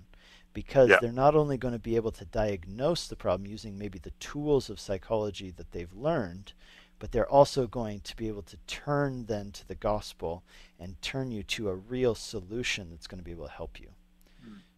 [0.53, 0.99] because Yeah.
[1.01, 4.71] they're not only going to be able to diagnose the problem using maybe the tools
[4.71, 6.53] of psychology that they've learned,
[7.01, 10.45] but they're also going to be able to turn then to the gospel
[10.79, 13.89] and turn you to a real solution that's going to be able to help you.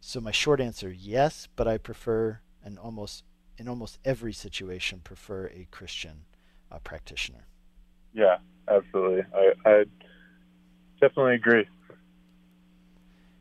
[0.01, 3.25] So my short answer, yes, but I prefer and almost
[3.57, 6.25] in almost every situation prefer a Christian
[6.71, 7.47] uh, practitioner.
[8.13, 8.39] Yeah,
[8.69, 9.23] absolutely.
[9.35, 9.85] I, I
[11.01, 11.67] definitely agree.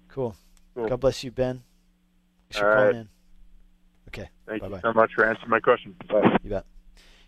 [0.08, 0.36] Cool.
[0.76, 0.88] Cool.
[0.88, 1.64] God bless you, Ben.
[2.50, 3.10] Thanks for All calling in.
[4.08, 4.30] Okay.
[4.48, 4.78] Thank Bye-bye.
[4.78, 5.96] you so much for answering my question.
[6.10, 6.38] Bye.
[6.44, 6.66] You bet.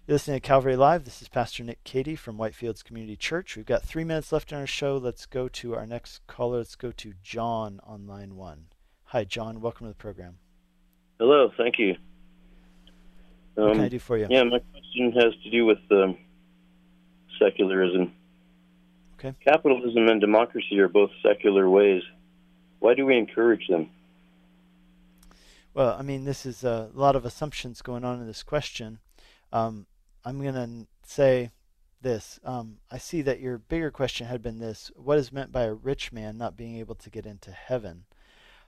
[0.07, 1.05] You're listening to Calvary Live.
[1.05, 3.55] This is Pastor Nick Cady from Whitefields Community Church.
[3.55, 4.97] We've got three minutes left in our show.
[4.97, 6.57] Let's go to our next caller.
[6.57, 8.67] Let's go to John on line one.
[9.05, 9.61] Hi, John.
[9.61, 10.39] Welcome to the program.
[11.19, 11.51] Hello.
[11.57, 11.95] Thank you.
[13.57, 14.27] Um, what can I um, do for you?
[14.29, 16.17] Yeah, my question has to do with um,
[17.37, 18.13] secularism.
[19.19, 19.35] Okay.
[19.43, 22.03] Capitalism and democracy are both secular ways.
[22.79, 23.89] Why do we encourage them?
[25.73, 28.99] Well, I mean, this is a lot of assumptions going on in this question.
[29.51, 29.87] Um,
[30.23, 31.51] I'm going to say
[32.01, 32.39] this.
[32.45, 35.73] Um, I see that your bigger question had been this what is meant by a
[35.73, 38.05] rich man not being able to get into heaven?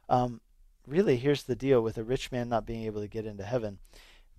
[0.10, 0.41] Um,
[0.88, 3.80] really, here's the deal with a rich man not being able to get into heaven.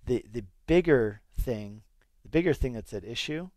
[0.05, 1.81] The, the bigger thing,
[2.23, 3.49] the bigger thing that's at issue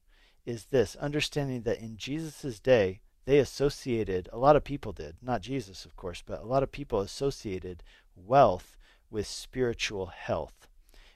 [0.45, 5.43] is this understanding that in Jesus' day, they associated, a lot of people did, not
[5.43, 7.83] Jesus, of course, but a lot of people associated
[8.15, 8.77] wealth
[9.11, 10.69] with spiritual health.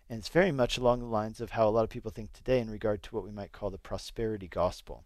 [0.09, 2.59] And it's very much along the lines of how a lot of people think today
[2.59, 5.05] in regard to what we might call the prosperity gospel,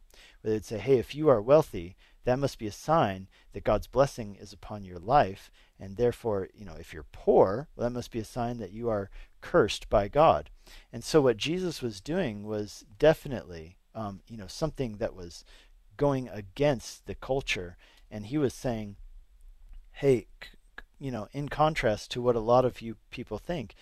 [0.51, 4.37] they'd say, hey, if you are wealthy, that must be a sign that God's blessing
[4.41, 5.51] is upon your life.
[5.79, 8.89] And therefore, you know, if you're poor, well, that must be a sign that you
[8.89, 10.51] are cursed by God.
[10.93, 15.45] And so what Jesus was doing was definitely, um, you know, something that was
[15.97, 17.77] going against the culture.
[18.11, 18.97] And he was saying,
[19.93, 20.27] hey,
[20.99, 23.75] you know, in contrast to what a lot of you people think,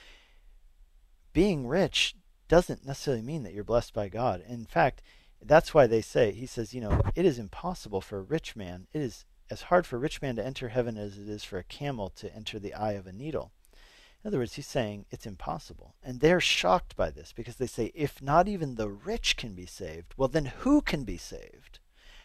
[1.33, 2.17] being rich
[2.49, 4.43] doesn't necessarily mean that you're blessed by God.
[4.47, 5.01] In fact,
[5.45, 8.87] that's why they say, he says, you know, it is impossible for a rich man,
[8.93, 11.59] it is as hard for a rich man to enter heaven as it is for
[11.59, 13.53] a camel to enter the eye of a needle.
[14.25, 15.95] In other words, he's saying it's impossible.
[16.03, 19.67] And they're shocked by this because they say, if not even the rich can be
[19.67, 21.81] saved, well, then who can be saved?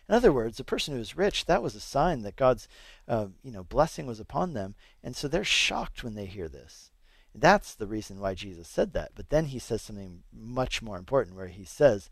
[0.08, 2.68] In other words, the person who is rich, that was a sign that God's
[3.08, 4.76] uh, you know, blessing was upon them.
[5.04, 6.92] And so they're shocked when they hear this.
[7.34, 9.12] That's the reason why Jesus said that.
[9.16, 12.10] But then he says something much more important where he says,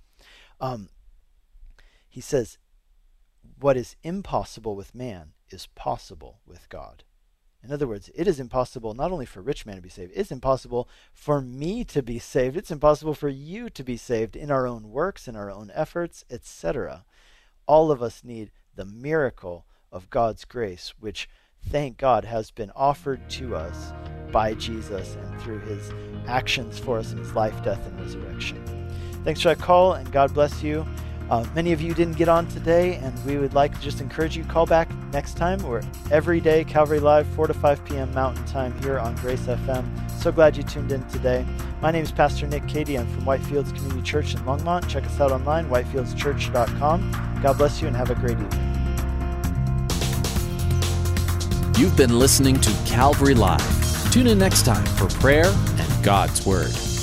[0.60, 0.90] um,
[2.16, 2.58] he says,
[3.60, 7.04] what is impossible with man is possible with God.
[7.62, 10.32] In other words, it is impossible not only for rich man to be saved, it's
[10.32, 12.56] impossible for me to be saved.
[12.56, 16.24] It's impossible for you to be saved in our own works, in our own efforts,
[16.32, 17.04] etc.
[17.68, 21.28] All of us need the miracle of God's grace, which
[21.68, 23.92] thank God, has been offered to us
[24.32, 25.92] by Jesus and through his
[26.28, 28.64] actions for us in his life, death, and resurrection.
[29.26, 30.86] Thanks for that call, and God bless you.
[31.30, 34.38] Uh, many of you didn't get on today, and we would like to just encourage
[34.38, 35.60] you call back next time.
[35.64, 38.14] We're every day, Calvary Live, 4 to 5 p.m.
[38.14, 39.86] Mountain Time here on Grace FM.
[40.22, 41.46] So glad you tuned in today.
[41.82, 42.98] My name is Pastor Nick Cady.
[42.98, 44.88] I'm from Whitefields Community Church in Longmont.
[44.88, 47.40] Check us out online, whitefieldschurch.com.
[47.42, 48.72] God bless you, and have a great evening.
[51.78, 54.12] You've been listening to Calvary Live.
[54.12, 56.95] Tune in next time for prayer and God's Word.